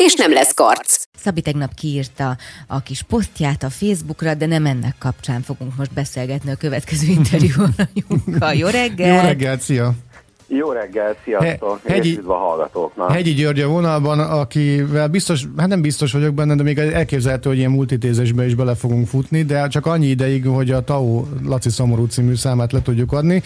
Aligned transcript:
és 0.00 0.14
nem 0.14 0.32
lesz 0.32 0.54
karc. 0.54 1.02
Szabi 1.22 1.40
tegnap 1.40 1.74
kiírta 1.74 2.36
a 2.66 2.82
kis 2.82 3.02
posztját 3.02 3.62
a 3.62 3.70
Facebookra, 3.70 4.34
de 4.34 4.46
nem 4.46 4.66
ennek 4.66 4.94
kapcsán 4.98 5.42
fogunk 5.42 5.76
most 5.76 5.92
beszélgetni 5.92 6.50
a 6.50 6.56
következő 6.56 7.06
interjú 7.18 7.52
alanyunkkal. 7.56 8.54
Jó 8.54 8.68
reggel! 8.68 9.14
Jó 9.14 9.20
reggelt, 9.28 9.60
szia! 9.60 9.94
Jó 10.52 10.70
reggel, 10.70 11.16
sziasztok, 11.24 11.80
He, 11.84 11.92
hegyi, 11.92 12.20
a 12.24 12.32
hallgatóknak. 12.32 13.12
Hegyi 13.12 13.32
György 13.32 13.60
a 13.60 13.68
vonalban, 13.68 14.20
akivel 14.20 15.08
biztos, 15.08 15.44
hát 15.56 15.68
nem 15.68 15.80
biztos 15.80 16.12
vagyok 16.12 16.34
benne, 16.34 16.54
de 16.54 16.62
még 16.62 16.78
elképzelhető, 16.78 17.48
hogy 17.48 17.58
ilyen 17.58 17.70
multitézésbe 17.70 18.44
is 18.44 18.54
bele 18.54 18.74
fogunk 18.74 19.06
futni, 19.06 19.42
de 19.42 19.68
csak 19.68 19.86
annyi 19.86 20.06
ideig, 20.06 20.46
hogy 20.46 20.70
a 20.70 20.84
TAO 20.84 21.24
Laci 21.44 21.70
Szomorú 21.70 22.06
című 22.06 22.34
számát 22.34 22.72
le 22.72 22.82
tudjuk 22.82 23.12
adni. 23.12 23.42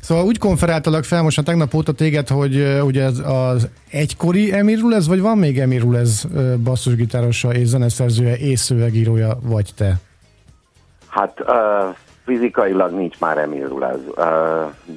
Szóval 0.00 0.24
úgy 0.24 0.38
konferáltalak 0.38 1.04
fel 1.04 1.22
most 1.22 1.38
a 1.38 1.42
tegnap 1.42 1.74
óta 1.74 1.92
téged, 1.92 2.28
hogy 2.28 2.80
ugye 2.82 3.04
az, 3.04 3.22
az 3.26 3.68
egykori 3.90 4.52
Emirul 4.52 4.94
ez, 4.94 5.08
vagy 5.08 5.20
van 5.20 5.38
még 5.38 5.58
Emirul 5.58 5.98
ez 5.98 6.24
basszusgitárosa 6.62 7.52
és 7.54 7.66
zeneszerzője 7.66 8.34
és 8.34 8.60
szövegírója 8.60 9.38
vagy 9.42 9.70
te? 9.76 9.96
Hát 11.08 11.40
uh 11.40 11.96
Fizikailag 12.28 12.92
nincs 12.92 13.20
már 13.20 13.38
Emil 13.38 13.84
ez, 13.84 14.24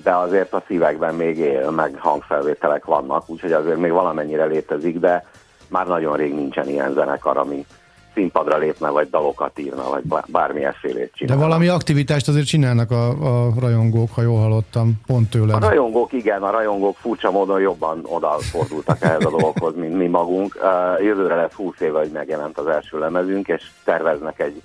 de 0.04 0.16
azért 0.16 0.54
a 0.54 0.64
szívekben 0.68 1.16
még 1.16 1.38
él, 1.38 1.70
meg 1.70 1.96
hangfelvételek 2.00 2.86
vannak, 2.86 3.30
úgyhogy 3.30 3.52
azért 3.52 3.78
még 3.78 3.92
valamennyire 3.92 4.46
létezik, 4.46 5.00
de 5.00 5.26
már 5.68 5.88
nagyon 5.88 6.16
rég 6.18 6.34
nincsen 6.34 6.70
ilyen 6.70 6.94
zenekar, 6.94 7.38
ami 7.38 7.66
színpadra 8.14 8.58
lépne, 8.58 8.90
vagy 8.90 9.10
dalokat 9.10 9.60
írna, 9.60 9.84
vagy 9.90 10.04
bármilyen 10.28 10.74
félét 10.74 11.12
csinál. 11.16 11.38
De 11.38 11.44
valami 11.44 11.68
aktivitást 11.68 12.28
azért 12.28 12.46
csinálnak 12.46 12.92
a, 12.92 13.08
a 13.10 13.52
rajongók, 13.60 14.10
ha 14.12 14.22
jól 14.22 14.40
hallottam, 14.40 14.94
pont 15.06 15.30
tőled. 15.30 15.56
A 15.56 15.68
rajongók, 15.68 16.14
igen, 16.14 16.44
a 16.44 16.52
rajongók 16.52 16.98
furcsa 16.98 17.32
módon 17.32 17.62
jobban 17.62 18.02
odafordultak 18.04 19.02
ehhez 19.02 19.26
a 19.26 19.30
dologhoz, 19.30 19.76
mint 19.76 19.98
mi 19.98 20.08
magunk. 20.08 20.60
Jövőre 21.00 21.36
lesz 21.36 21.54
20 21.54 21.80
éve, 21.80 22.00
hogy 22.00 22.12
megjelent 22.12 22.58
az 22.58 22.68
első 22.68 23.00
lemezünk, 23.00 23.48
és 23.48 23.72
terveznek 23.84 24.40
egy 24.40 24.62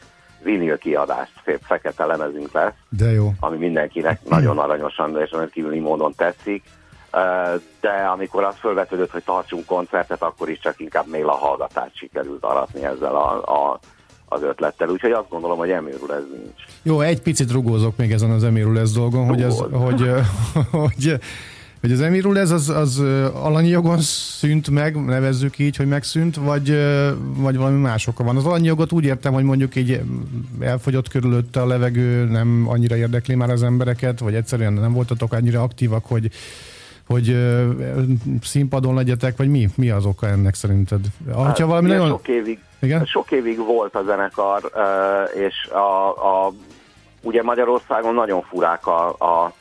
vinil 0.47 0.79
kiadást, 0.79 1.33
szép 1.45 1.61
fekete 1.63 2.05
lemezünk 2.05 2.53
lesz, 2.53 2.73
de 2.89 3.11
jó. 3.11 3.33
ami 3.41 3.57
mindenkinek 3.57 4.21
nagyon 4.29 4.59
aranyosan 4.59 5.21
és 5.21 5.31
rendkívüli 5.31 5.79
módon 5.79 6.13
tetszik. 6.17 6.63
De 7.81 7.91
amikor 8.13 8.45
az 8.45 8.55
felvetődött, 8.59 9.11
hogy 9.11 9.23
tartsunk 9.25 9.67
koncertet, 9.67 10.23
akkor 10.23 10.49
is 10.49 10.59
csak 10.59 10.81
inkább 10.81 11.07
még 11.07 11.25
a 11.25 11.33
hallgatást 11.33 11.97
sikerült 11.97 12.45
aratni 12.45 12.85
ezzel 12.85 13.17
a, 13.17 13.43
a 13.43 13.79
az 14.29 14.43
ötlettel, 14.43 14.89
úgyhogy 14.89 15.11
azt 15.11 15.29
gondolom, 15.29 15.59
hogy 15.59 15.71
Emirul 15.71 16.15
ez 16.15 16.23
nincs. 16.33 16.63
Jó, 16.83 17.01
egy 17.01 17.23
picit 17.23 17.51
rugózok 17.51 17.97
még 17.97 18.13
ezen 18.13 18.31
az 18.31 18.45
Emirul 18.45 18.79
ez 18.79 18.93
dolgon, 18.93 19.27
hogy, 19.27 19.43
az, 19.43 19.65
hogy, 19.73 20.11
hogy 20.71 21.19
hogy 21.87 21.95
az 21.95 22.01
emirul 22.01 22.39
ez 22.39 22.51
az, 22.51 22.69
az 22.69 22.99
alanyi 23.35 23.69
jogon 23.69 23.99
szűnt 24.01 24.71
meg, 24.71 25.05
nevezzük 25.05 25.59
így, 25.59 25.77
hogy 25.77 25.87
megszűnt, 25.87 26.37
vagy, 26.37 26.79
vagy 27.37 27.57
valami 27.57 27.81
más 27.81 28.07
oka 28.07 28.25
van. 28.25 28.37
Az 28.37 28.45
alanyi 28.45 28.67
jogot 28.67 28.93
úgy 28.93 29.05
értem, 29.05 29.33
hogy 29.33 29.45
mondjuk 29.45 29.77
így 29.77 30.01
elfogyott 30.61 31.09
körülötte 31.09 31.61
a 31.61 31.67
levegő, 31.67 32.25
nem 32.25 32.65
annyira 32.69 32.97
érdekli 32.97 33.35
már 33.35 33.51
az 33.51 33.63
embereket, 33.63 34.19
vagy 34.19 34.35
egyszerűen 34.35 34.73
nem 34.73 34.93
voltatok 34.93 35.33
annyira 35.33 35.63
aktívak, 35.63 36.05
hogy 36.07 36.31
hogy 37.07 37.37
színpadon 38.43 38.95
legyetek, 38.95 39.37
vagy 39.37 39.49
mi? 39.49 39.69
Mi 39.75 39.91
az 39.91 40.05
oka 40.05 40.27
ennek 40.27 40.55
szerinted? 40.55 41.01
Hát, 41.37 41.59
valami 41.59 41.89
nagyon... 41.89 42.09
sok, 42.09 42.29
évig, 42.29 42.59
Igen? 42.81 43.05
sok 43.05 43.31
évig 43.31 43.59
volt 43.59 43.95
a 43.95 44.03
zenekar, 44.07 44.71
és 45.35 45.69
a, 45.73 46.09
a, 46.09 46.53
ugye 47.23 47.43
Magyarországon 47.43 48.15
nagyon 48.15 48.43
furák 48.43 48.87
a, 48.87 49.09
a 49.09 49.55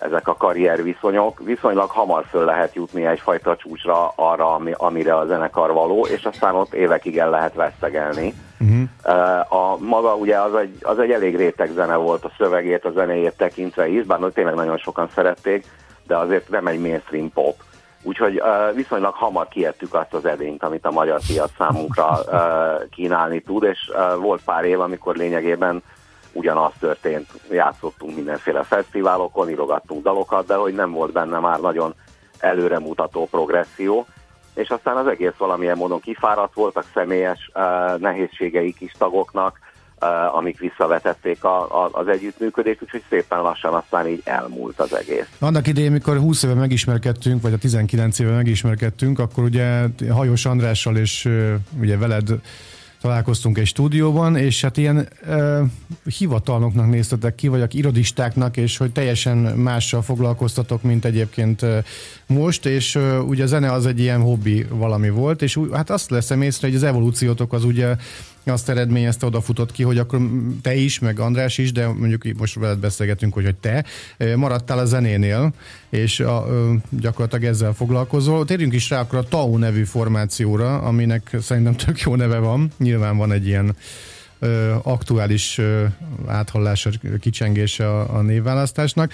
ezek 0.00 0.28
a 0.28 0.34
karrierviszonyok. 0.34 1.40
Viszonylag 1.44 1.90
hamar 1.90 2.24
föl 2.24 2.44
lehet 2.44 2.74
jutni 2.74 3.06
egyfajta 3.06 3.56
csúcsra 3.56 4.12
arra, 4.14 4.54
ami, 4.54 4.72
amire 4.76 5.16
a 5.16 5.26
zenekar 5.26 5.72
való, 5.72 6.06
és 6.06 6.24
aztán 6.24 6.54
ott 6.54 6.74
évekig 6.74 7.18
el 7.18 7.30
lehet 7.30 7.54
vesztegelni. 7.54 8.34
Uh-huh. 8.60 9.52
A 9.52 9.76
maga 9.78 10.14
ugye 10.14 10.40
az 10.40 10.54
egy, 10.54 10.78
az 10.82 10.98
egy 10.98 11.10
elég 11.10 11.36
réteg 11.36 11.70
zene 11.72 11.96
volt 11.96 12.24
a 12.24 12.32
szövegét, 12.38 12.84
a 12.84 12.90
zenéjét 12.90 13.36
tekintve 13.36 13.88
is, 13.88 14.04
bár 14.04 14.18
tényleg 14.34 14.54
nagyon 14.54 14.78
sokan 14.78 15.08
szerették, 15.14 15.66
de 16.06 16.16
azért 16.16 16.48
nem 16.48 16.66
egy 16.66 16.80
mainstream 16.80 17.32
pop. 17.32 17.54
Úgyhogy 18.02 18.40
uh, 18.40 18.74
viszonylag 18.74 19.14
hamar 19.14 19.48
kiettük 19.48 19.94
azt 19.94 20.14
az 20.14 20.26
edényt, 20.26 20.62
amit 20.62 20.86
a 20.86 20.90
magyar 20.90 21.20
piac 21.26 21.50
számunkra 21.58 22.18
uh, 22.26 22.88
kínálni 22.90 23.40
tud, 23.40 23.62
és 23.62 23.90
uh, 23.92 24.20
volt 24.20 24.42
pár 24.44 24.64
év, 24.64 24.80
amikor 24.80 25.16
lényegében 25.16 25.82
ugyanaz 26.32 26.72
történt, 26.78 27.26
játszottunk 27.50 28.16
mindenféle 28.16 28.62
fesztiválokon, 28.62 29.50
írogattunk 29.50 30.02
dalokat, 30.02 30.46
de 30.46 30.54
hogy 30.54 30.74
nem 30.74 30.90
volt 30.90 31.12
benne 31.12 31.38
már 31.38 31.60
nagyon 31.60 31.94
előremutató 32.38 33.28
progresszió, 33.30 34.06
és 34.54 34.68
aztán 34.68 34.96
az 34.96 35.06
egész 35.06 35.36
valamilyen 35.38 35.76
módon 35.76 36.00
kifáradt 36.00 36.54
voltak 36.54 36.84
személyes 36.94 37.50
uh, 37.54 38.00
nehézségeik 38.00 38.80
is 38.80 38.92
tagoknak, 38.98 39.58
uh, 40.00 40.36
amik 40.36 40.58
visszavetették 40.58 41.44
a, 41.44 41.84
a, 41.84 41.88
az 41.92 42.08
együttműködést, 42.08 42.82
úgyhogy 42.82 43.02
szépen 43.08 43.42
lassan 43.42 43.74
aztán 43.74 44.06
így 44.08 44.20
elmúlt 44.24 44.80
az 44.80 44.94
egész. 44.94 45.28
Annak 45.38 45.66
idején, 45.66 45.92
mikor 45.92 46.16
20 46.16 46.42
éve 46.42 46.54
megismerkedtünk, 46.54 47.42
vagy 47.42 47.52
a 47.52 47.58
19 47.58 48.18
éve 48.18 48.30
megismerkedtünk, 48.30 49.18
akkor 49.18 49.44
ugye 49.44 49.84
Hajós 50.10 50.44
Andrással 50.44 50.96
és 50.96 51.24
uh, 51.24 51.54
ugye 51.80 51.96
veled 51.98 52.28
találkoztunk 53.00 53.58
egy 53.58 53.66
stúdióban, 53.66 54.36
és 54.36 54.60
hát 54.60 54.76
ilyen 54.76 55.08
uh, 55.26 55.60
hivatalnoknak 56.18 56.90
néztetek 56.90 57.34
ki, 57.34 57.48
vagy 57.48 57.74
irodistáknak, 57.74 58.56
és 58.56 58.76
hogy 58.76 58.92
teljesen 58.92 59.36
mással 59.36 60.02
foglalkoztatok, 60.02 60.82
mint 60.82 61.04
egyébként 61.04 61.62
uh, 61.62 61.78
most, 62.26 62.66
és 62.66 62.94
uh, 62.94 63.28
ugye 63.28 63.42
a 63.42 63.46
zene 63.46 63.72
az 63.72 63.86
egy 63.86 64.00
ilyen 64.00 64.20
hobbi 64.20 64.66
valami 64.70 65.10
volt, 65.10 65.42
és 65.42 65.58
hát 65.72 65.90
azt 65.90 66.10
leszem 66.10 66.42
észre, 66.42 66.66
hogy 66.66 66.76
az 66.76 66.82
evolúciótok 66.82 67.52
az 67.52 67.64
ugye 67.64 67.96
azt 68.44 68.68
eredményezte, 68.68 69.26
odafutott 69.26 69.72
ki, 69.72 69.82
hogy 69.82 69.98
akkor 69.98 70.20
te 70.62 70.74
is, 70.74 70.98
meg 70.98 71.18
András 71.18 71.58
is, 71.58 71.72
de 71.72 71.86
mondjuk 71.86 72.24
most 72.38 72.54
veled 72.54 72.78
beszélgetünk, 72.78 73.34
hogy, 73.34 73.44
hogy 73.44 73.54
te 73.56 73.84
maradtál 74.36 74.78
a 74.78 74.84
zenénél, 74.84 75.52
és 75.88 76.20
a, 76.20 76.46
gyakorlatilag 76.88 77.44
ezzel 77.44 77.72
foglalkozol. 77.72 78.44
Térjünk 78.44 78.72
is 78.72 78.90
rá 78.90 79.00
akkor 79.00 79.18
a 79.18 79.28
TAU 79.28 79.56
nevű 79.56 79.84
formációra, 79.84 80.78
aminek 80.78 81.36
szerintem 81.40 81.74
tök 81.74 82.00
jó 82.00 82.14
neve 82.14 82.38
van. 82.38 82.70
Nyilván 82.78 83.16
van 83.16 83.32
egy 83.32 83.46
ilyen 83.46 83.76
ö, 84.38 84.74
aktuális 84.82 85.58
ö, 85.58 85.84
áthallása, 86.26 86.90
kicsengése 87.20 87.88
a, 87.88 88.16
a 88.16 88.20
névválasztásnak. 88.20 89.12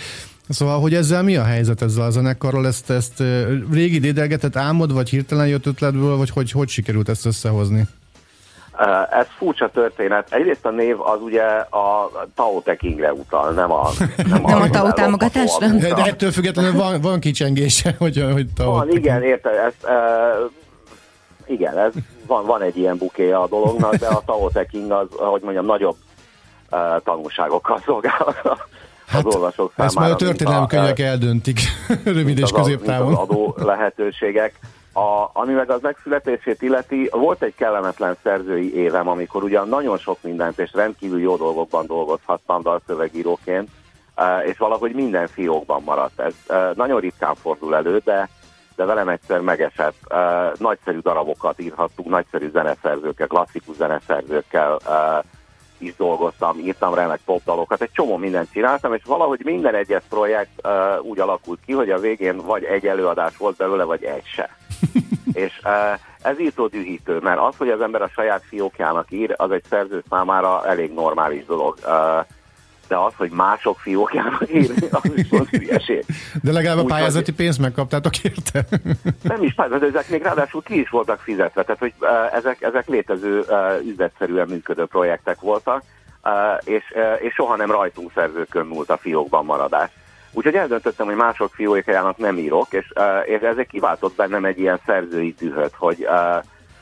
Szóval, 0.48 0.81
hogy 0.81 0.94
ezzel 0.94 1.22
mi 1.22 1.36
a 1.36 1.44
helyzet 1.44 1.82
ezzel 1.82 2.04
a 2.04 2.10
zenekarral? 2.10 2.66
Ezt, 2.66 2.91
ezt 2.91 3.22
régi 3.70 3.98
dédelgetett 3.98 4.56
álmod, 4.56 4.92
vagy 4.92 5.09
hirtelen 5.09 5.48
jött 5.48 5.66
ötletből, 5.66 6.16
vagy 6.16 6.31
hogy, 6.31 6.50
hogy 6.50 6.69
sikerült 6.69 7.09
ezt 7.09 7.26
összehozni? 7.26 7.86
Ez 9.10 9.26
furcsa 9.37 9.70
történet. 9.70 10.32
Egyrészt 10.32 10.66
a 10.66 10.70
név 10.70 11.00
az 11.00 11.20
ugye 11.20 11.42
a 11.70 12.10
Tao 12.34 12.60
Tekingre 12.60 13.12
utal, 13.12 13.50
nem 13.50 13.72
a 13.72 13.88
Nem 14.16 14.44
a, 14.44 14.50
nem 14.50 14.60
a 14.60 14.70
Tao 14.70 14.92
támogatásra? 14.92 15.66
De, 15.69 15.94
de 15.94 16.03
ettől 16.03 16.31
függetlenül 16.31 16.72
van, 16.72 17.00
van 17.00 17.20
kicsengése, 17.20 17.94
hogy, 17.98 18.25
hogy 18.32 18.47
Tao 18.56 18.72
Van, 18.72 18.91
igen, 18.91 19.22
érted, 19.22 19.54
ezt, 19.54 19.84
uh, 19.84 20.50
igen, 21.47 21.78
ez, 21.78 21.92
van, 22.26 22.47
van 22.47 22.62
egy 22.62 22.78
ilyen 22.78 22.97
buké 22.98 23.31
a 23.31 23.47
dolognak, 23.48 23.94
de 23.94 24.06
a 24.06 24.22
Tao 24.26 24.50
Teking 24.50 24.91
az, 24.91 25.06
hogy 25.10 25.42
mondjam, 25.42 25.65
nagyobb 25.65 25.97
uh, 26.71 26.78
tanulságokkal 27.04 27.80
szolgál 27.84 28.34
az 28.42 28.59
hát, 29.06 29.24
olvasók 29.24 29.72
számára. 29.77 29.84
Ezt 29.84 29.98
már 29.98 30.10
a 30.10 30.16
történelmi 30.16 30.66
könyvek 30.66 30.98
eldöntik, 30.98 31.60
rövid 32.04 32.39
és 32.39 32.50
középtávon. 32.50 33.12
Az 33.12 33.18
adó 33.18 33.56
lehetőségek. 33.59 34.59
A, 34.97 35.31
ami 35.33 35.53
meg 35.53 35.71
az 35.71 35.81
megszületését 35.83 36.63
illeti, 36.63 37.09
volt 37.13 37.43
egy 37.43 37.54
kellemetlen 37.54 38.16
szerzői 38.22 38.75
évem, 38.75 39.09
amikor 39.09 39.43
ugyan 39.43 39.69
nagyon 39.69 39.98
sok 39.98 40.19
mindent 40.22 40.59
és 40.59 40.72
rendkívül 40.72 41.21
jó 41.21 41.37
dolgokban 41.37 41.87
dolgozhattam 41.87 42.63
dalszövegíróként, 42.63 43.69
e, 44.15 44.39
és 44.45 44.59
valahogy 44.59 44.93
minden 44.93 45.27
fiókban 45.27 45.83
maradt. 45.84 46.21
Ez 46.21 46.34
e, 46.48 46.72
nagyon 46.75 47.01
ritkán 47.01 47.34
fordul 47.34 47.77
elő, 47.77 48.01
de, 48.04 48.28
de 48.77 48.84
velem 48.84 49.09
egyszer 49.09 49.41
megesett. 49.41 49.97
E, 50.09 50.53
nagyszerű 50.59 50.98
darabokat 50.98 51.60
írhattunk, 51.60 52.09
nagyszerű 52.09 52.51
zeneszerzőkkel, 52.51 53.27
klasszikus 53.27 53.77
zeneszerzőkkel 53.77 54.78
is 55.78 55.97
dolgoztam, 55.97 56.59
írtam 56.59 56.95
remek 56.95 57.21
popdalokat, 57.25 57.83
egy 57.83 57.93
csomó 57.93 58.16
mindent 58.16 58.53
csináltam, 58.53 58.95
és 58.95 59.03
valahogy 59.04 59.41
minden 59.45 59.75
egyes 59.75 60.03
projekt 60.09 60.69
úgy 61.03 61.21
alakult 61.21 61.60
ki, 61.66 61.72
hogy 61.72 61.91
a 61.91 61.98
végén 61.98 62.37
vagy 62.37 62.65
egy 62.65 62.87
előadás 62.87 63.37
volt 63.37 63.57
belőle, 63.57 63.84
vagy 63.84 64.04
egy 64.04 64.25
se. 64.25 64.57
És 65.32 65.60
ez 66.22 66.40
írtó 66.40 66.66
dühítő, 66.66 67.18
mert 67.18 67.38
az, 67.38 67.56
hogy 67.56 67.68
az 67.68 67.80
ember 67.80 68.02
a 68.02 68.08
saját 68.08 68.42
fiókjának 68.48 69.10
ír, 69.10 69.34
az 69.36 69.50
egy 69.50 69.64
szerző 69.68 70.02
számára 70.08 70.66
elég 70.66 70.92
normális 70.94 71.44
dolog 71.44 71.78
de 72.88 72.96
az, 72.96 73.12
hogy 73.16 73.30
mások 73.30 73.78
fiókjának 73.78 74.52
írni, 74.52 74.88
az 74.90 75.12
viszont 75.14 75.48
hülyeség. 75.56 76.04
De 76.42 76.52
legalább 76.52 76.78
a 76.78 76.84
pályázati 76.84 77.24
hogy... 77.24 77.34
pénzt 77.34 77.58
megkaptátok 77.58 78.18
érte? 78.18 78.64
Nem 79.22 79.42
is 79.42 79.54
pályázat, 79.54 79.82
ezek 79.82 80.08
még 80.08 80.22
ráadásul 80.22 80.62
ki 80.62 80.80
is 80.80 80.88
voltak 80.88 81.20
fizetve, 81.20 81.62
tehát 81.62 81.78
hogy 81.80 81.92
ezek, 82.32 82.62
ezek 82.62 82.88
létező 82.88 83.44
üzletszerűen 83.84 84.48
működő 84.48 84.84
projektek 84.84 85.40
voltak, 85.40 85.82
és, 86.64 86.94
és 87.18 87.34
soha 87.34 87.56
nem 87.56 87.70
rajtunk 87.70 88.10
szerzőkön 88.14 88.66
múlt 88.66 88.90
a 88.90 88.96
fiókban 88.96 89.44
maradás. 89.44 89.90
Úgyhogy 90.36 90.54
eldöntöttem, 90.54 91.06
hogy 91.06 91.15
mások 91.15 91.54
fiókjának 91.54 92.16
nem 92.16 92.38
írok, 92.38 92.66
és, 92.71 92.92
és 93.24 93.41
ezek 93.41 93.66
kiváltott 93.66 94.16
bennem 94.16 94.44
egy 94.44 94.59
ilyen 94.59 94.80
szerzői 94.86 95.34
dühöt, 95.38 95.74
hogy 95.74 96.06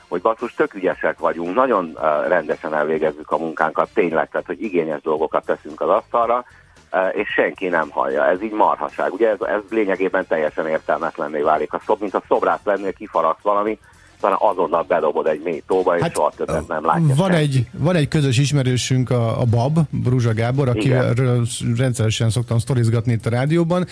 hogy 0.08 0.22
basszus, 0.22 0.54
tök 0.54 0.74
ügyesek 0.74 1.18
vagyunk, 1.18 1.54
nagyon 1.54 1.84
uh, 1.94 2.28
rendesen 2.28 2.74
elvégezzük 2.74 3.30
a 3.30 3.38
munkánkat, 3.38 3.88
tényleg, 3.94 4.28
tehát, 4.28 4.46
hogy 4.46 4.62
igényes 4.62 5.00
dolgokat 5.00 5.46
teszünk 5.46 5.80
az 5.80 5.88
asztalra, 5.88 6.44
uh, 6.92 7.16
és 7.16 7.28
senki 7.28 7.68
nem 7.68 7.90
hallja. 7.90 8.26
Ez 8.26 8.42
így 8.42 8.52
marhaság. 8.52 9.12
Ugye 9.12 9.28
ez, 9.28 9.40
ez 9.40 9.60
lényegében 9.70 10.26
teljesen 10.26 10.66
értelmetlenné 10.66 11.40
válik. 11.40 11.72
A 11.72 11.80
szob, 11.86 12.00
mint 12.00 12.14
a 12.14 12.22
szobrász 12.28 12.64
lennél, 12.64 12.92
kifaragsz 12.92 13.42
valami, 13.42 13.78
talán 14.20 14.38
azonnal 14.40 14.84
bedobod 14.88 15.26
egy 15.26 15.40
mély 15.44 15.62
tóba, 15.66 15.96
és 15.96 16.02
hát, 16.02 16.14
soha 16.14 16.32
többet 16.36 16.68
nem 16.68 16.84
látja. 16.84 17.14
Van 17.14 17.30
egy, 17.30 17.66
van 17.72 17.96
egy 17.96 18.08
közös 18.08 18.38
ismerősünk, 18.38 19.10
a, 19.10 19.40
a 19.40 19.44
Bab, 19.44 19.78
Bruzsa 19.90 20.34
Gábor, 20.34 20.68
akiről 20.68 21.46
rendszeresen 21.76 22.30
szoktam 22.30 22.58
sztorizgatni 22.58 23.12
itt 23.12 23.26
a 23.26 23.30
rádióban, 23.30 23.86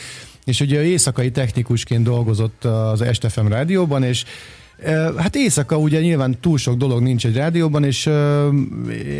és 0.44 0.60
ugye 0.60 0.82
éjszakai 0.82 1.30
technikusként 1.30 2.04
dolgozott 2.04 2.64
az 2.64 3.00
Estefem 3.00 3.48
rádióban, 3.48 4.02
és 4.02 4.24
Hát 5.16 5.36
éjszaka 5.36 5.76
ugye 5.76 6.00
nyilván 6.00 6.40
túl 6.40 6.58
sok 6.58 6.76
dolog 6.76 7.02
nincs 7.02 7.26
egy 7.26 7.36
rádióban, 7.36 7.84
és 7.84 8.06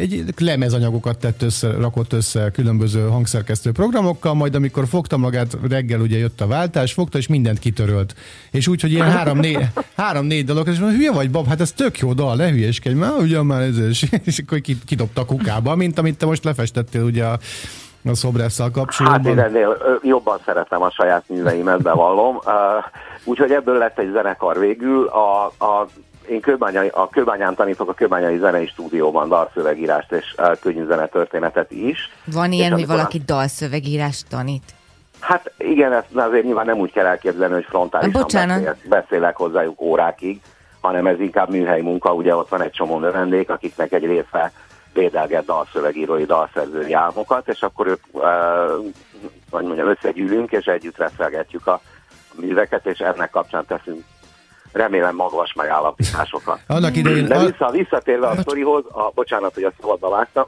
egy 0.01 0.25
lemezanyagokat 0.39 1.19
tett 1.19 1.43
össze, 1.43 1.71
rakott 1.71 2.13
össze 2.13 2.51
különböző 2.51 3.09
hangszerkesztő 3.09 3.73
programokkal, 3.73 4.35
majd 4.35 4.55
amikor 4.55 4.87
fogta 4.87 5.17
magát, 5.17 5.57
reggel 5.69 6.01
ugye 6.01 6.19
jött 6.19 6.41
a 6.41 6.47
váltás, 6.47 6.93
fogta, 6.93 7.19
és 7.19 7.27
mindent 7.27 7.59
kitörölt. 7.59 8.15
És 8.51 8.69
úgy, 8.69 8.81
hogy 8.81 8.93
ilyen 8.93 9.11
három-négy 9.11 9.67
három, 9.97 10.27
négy 10.27 10.45
dolog, 10.45 10.69
és 10.69 10.79
mondja, 10.79 10.99
hülye 10.99 11.13
vagy, 11.13 11.31
bab, 11.31 11.47
hát 11.47 11.61
ez 11.61 11.73
tök 11.73 11.99
jó 11.99 12.13
dal, 12.13 12.37
ne 12.37 12.51
hülyeskedj, 12.51 12.95
már 12.95 13.13
ugye 13.21 13.43
már 13.43 13.61
ez, 13.61 13.79
és, 13.79 14.07
és 14.25 14.39
akkor 14.39 14.61
kidobta 14.87 15.21
a 15.21 15.25
kukába, 15.25 15.77
mint 15.77 15.99
amit 15.99 16.19
te 16.19 16.27
most 16.27 16.45
lefestettél 16.45 17.03
ugye 17.03 17.25
a 17.25 17.39
a 18.11 18.15
szobrásszal 18.15 18.71
kapcsolatban? 18.71 19.39
Hát 19.39 19.51
én 19.51 19.57
ennél 19.57 19.77
jobban 20.03 20.39
szeretem 20.45 20.83
a 20.83 20.91
saját 20.91 21.25
műveimet, 21.29 21.83
bevallom. 21.83 22.39
Úgyhogy 23.25 23.53
ebből 23.53 23.79
lett 23.79 23.99
egy 23.99 24.11
zenekar 24.13 24.59
végül. 24.59 25.07
A, 25.07 25.47
a, 25.47 25.87
én 26.29 26.41
kőbányai, 26.41 26.89
a 26.93 27.09
Kőbányán 27.09 27.55
tanítok 27.55 27.89
a 27.89 27.95
Kőbányai 27.95 28.39
Zenei 28.39 28.67
Stúdióban 28.67 29.29
dalszövegírást 29.29 30.13
és 30.13 30.35
könnyű 30.61 30.87
zenetörténetet 30.87 31.71
is. 31.71 32.11
Van 32.25 32.53
ilyen, 32.53 32.73
hogy 32.73 32.87
valaki 32.87 33.19
a... 33.19 33.23
dalszövegírást 33.27 34.29
tanít? 34.29 34.75
Hát 35.21 35.53
igen, 35.59 35.93
ezt 35.93 36.07
azért 36.15 36.45
nyilván 36.45 36.67
nem 36.67 36.79
úgy 36.79 36.93
kell 36.93 37.07
elképzelni, 37.07 37.55
hogy 37.55 37.65
frontálisan 37.65 38.23
beszél, 38.33 38.77
beszélek 38.89 39.37
hozzájuk 39.37 39.81
órákig, 39.81 40.41
hanem 40.81 41.07
ez 41.07 41.21
inkább 41.21 41.51
műhely 41.51 41.81
munka, 41.81 42.13
ugye 42.13 42.37
ott 42.37 42.49
van 42.49 42.63
egy 42.63 42.71
csomó 42.71 42.99
növendék, 42.99 43.51
akiknek 43.51 43.93
egy 43.93 44.05
része 44.05 44.53
védelget 44.93 45.45
dalszövegírói, 45.45 46.25
dalszerzői 46.25 46.93
álmokat, 46.93 47.49
és 47.49 47.63
akkor 47.63 47.87
ők, 47.87 48.03
uh, 48.11 48.23
vagy 49.51 49.65
mondjam, 49.65 49.89
összegyűlünk, 49.89 50.53
és 50.53 50.67
együtt 50.67 50.97
reszelgetjük 50.97 51.67
a 51.67 51.81
műveket, 52.35 52.87
és 52.87 52.99
ennek 52.99 53.31
kapcsán 53.31 53.67
teszünk 53.67 54.05
remélem 54.73 55.15
magas 55.15 55.53
megállapításokat. 55.53 56.61
Annak 56.67 56.97
idején... 56.97 57.27
De 57.27 57.39
vissza, 57.39 57.71
visszatérve 57.71 58.27
a 58.27 58.41
sztorihoz, 58.41 58.85
a, 58.91 59.11
bocsánat, 59.15 59.55
hogy 59.55 59.63
a 59.63 59.73
szabadba 59.81 60.09
vágtam, 60.09 60.45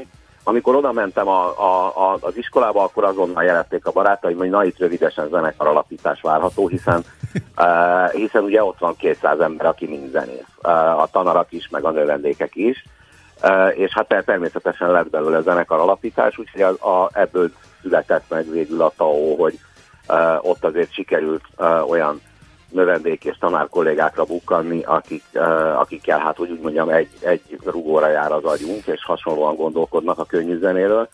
amikor 0.44 0.74
oda 0.74 0.92
mentem 0.92 1.28
a, 1.28 1.60
a, 1.60 1.86
a, 1.86 2.18
az 2.20 2.36
iskolába, 2.36 2.82
akkor 2.82 3.04
azonnal 3.04 3.44
jelezték 3.44 3.86
a 3.86 3.90
barátaim, 3.92 4.36
hogy 4.36 4.50
na 4.50 4.64
itt 4.64 4.78
rövidesen 4.78 5.28
zenekar 5.28 5.66
alapítás 5.66 6.20
várható, 6.20 6.68
hiszen, 6.68 7.04
uh, 7.56 8.12
hiszen 8.22 8.42
ugye 8.42 8.64
ott 8.64 8.78
van 8.78 8.96
200 8.96 9.40
ember, 9.40 9.66
aki 9.66 9.86
mind 9.86 10.10
zenész. 10.10 10.44
Uh, 10.62 11.00
a 11.00 11.08
tanarak 11.12 11.52
is, 11.52 11.68
meg 11.68 11.84
a 11.84 11.90
növendékek 11.90 12.54
is. 12.54 12.84
Uh, 13.42 13.78
és 13.78 13.92
hát 13.92 14.24
természetesen 14.24 14.90
lett 14.90 15.10
belőle 15.10 15.36
a 15.36 15.42
zenekar 15.42 15.80
alapítás, 15.80 16.38
úgyhogy 16.38 16.62
a, 16.62 17.02
a, 17.02 17.10
ebből 17.12 17.50
született 17.82 18.24
meg 18.28 18.50
végül 18.50 18.82
a 18.82 18.92
TAO, 18.96 19.34
hogy 19.34 19.58
ott 20.40 20.64
azért 20.64 20.92
sikerült 20.92 21.44
uh, 21.56 21.90
olyan 21.90 22.20
növendék 22.68 23.24
és 23.24 23.36
tanár 23.38 23.68
kollégákra 23.68 24.24
bukkanni, 24.24 24.82
akik, 24.82 25.22
uh, 25.34 25.80
akikkel, 25.80 26.18
hát 26.18 26.38
úgy 26.38 26.60
mondjam, 26.60 26.88
egy, 26.88 27.08
egy 27.20 27.58
rugóra 27.64 28.08
jár 28.08 28.32
az 28.32 28.44
agyunk, 28.44 28.86
és 28.86 29.04
hasonlóan 29.04 29.56
gondolkodnak 29.56 30.18
a 30.18 30.24
könnyű 30.24 30.58
zenéről. 30.58 31.08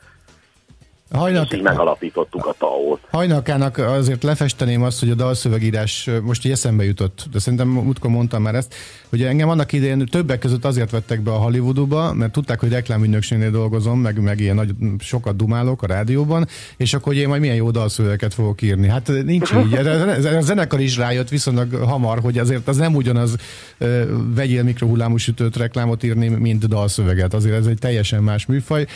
Hajnak... 1.11 1.53
Így 1.53 1.63
megalapítottuk 1.63 2.47
a 2.47 2.55
TAO-t. 2.59 3.01
Hajnakának 3.11 3.79
azért 3.79 4.23
lefesteném 4.23 4.83
azt, 4.83 5.01
hogy 5.01 5.11
a 5.11 5.15
dalszövegírás 5.15 6.11
most 6.23 6.47
így 6.47 6.53
eszembe 6.53 6.85
jutott, 6.85 7.27
de 7.33 7.39
szerintem 7.39 7.69
múltkor 7.69 8.11
mondtam 8.11 8.43
már 8.43 8.55
ezt, 8.55 8.75
hogy 9.09 9.23
engem 9.23 9.49
annak 9.49 9.73
idején 9.73 10.07
többek 10.07 10.39
között 10.39 10.65
azért 10.65 10.91
vettek 10.91 11.21
be 11.21 11.31
a 11.31 11.37
Hollywoodba, 11.37 12.13
mert 12.13 12.33
tudták, 12.33 12.61
hogy 12.61 12.69
reklámügynökségnél 12.69 13.51
dolgozom, 13.51 14.01
meg, 14.01 14.23
meg 14.23 14.41
ilyen 14.41 14.55
nagy, 14.55 14.71
sokat 14.99 15.37
dumálok 15.37 15.83
a 15.83 15.87
rádióban, 15.87 16.47
és 16.77 16.95
akkor 16.95 17.13
hogy 17.13 17.23
én 17.23 17.29
majd 17.29 17.41
milyen 17.41 17.57
jó 17.57 17.71
dalszövegeket 17.71 18.35
fogok 18.35 18.63
írni. 18.63 18.89
Hát 18.89 19.11
nincs 19.25 19.53
így. 19.53 19.75
A 20.25 20.41
zenekar 20.41 20.81
is 20.81 20.97
rájött 20.97 21.29
viszonylag 21.29 21.75
hamar, 21.75 22.21
hogy 22.21 22.39
azért 22.39 22.69
az 22.69 22.77
nem 22.77 22.95
ugyanaz 22.95 23.37
vegyél 24.35 24.63
mikrohullámú 24.63 25.17
sütőt 25.17 25.57
reklámot 25.57 26.03
írni, 26.03 26.29
mint 26.29 26.69
dalszöveget. 26.69 27.35
Azért 27.35 27.55
ez 27.55 27.67
egy 27.67 27.79
teljesen 27.79 28.23
más 28.23 28.47
műfaj. 28.47 28.87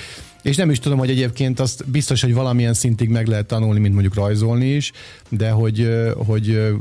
És 0.42 0.56
nem 0.56 0.70
is 0.70 0.78
tudom, 0.78 0.98
hogy 0.98 1.10
egyébként 1.10 1.60
azt 1.60 1.90
biztos, 1.90 2.22
hogy 2.22 2.34
valamilyen 2.34 2.74
szintig 2.74 3.08
meg 3.08 3.26
lehet 3.26 3.46
tanulni, 3.46 3.80
mint 3.80 3.92
mondjuk 3.92 4.14
rajzolni 4.14 4.66
is, 4.66 4.92
de 5.28 5.50
hogy, 5.50 5.88
hogy 6.26 6.74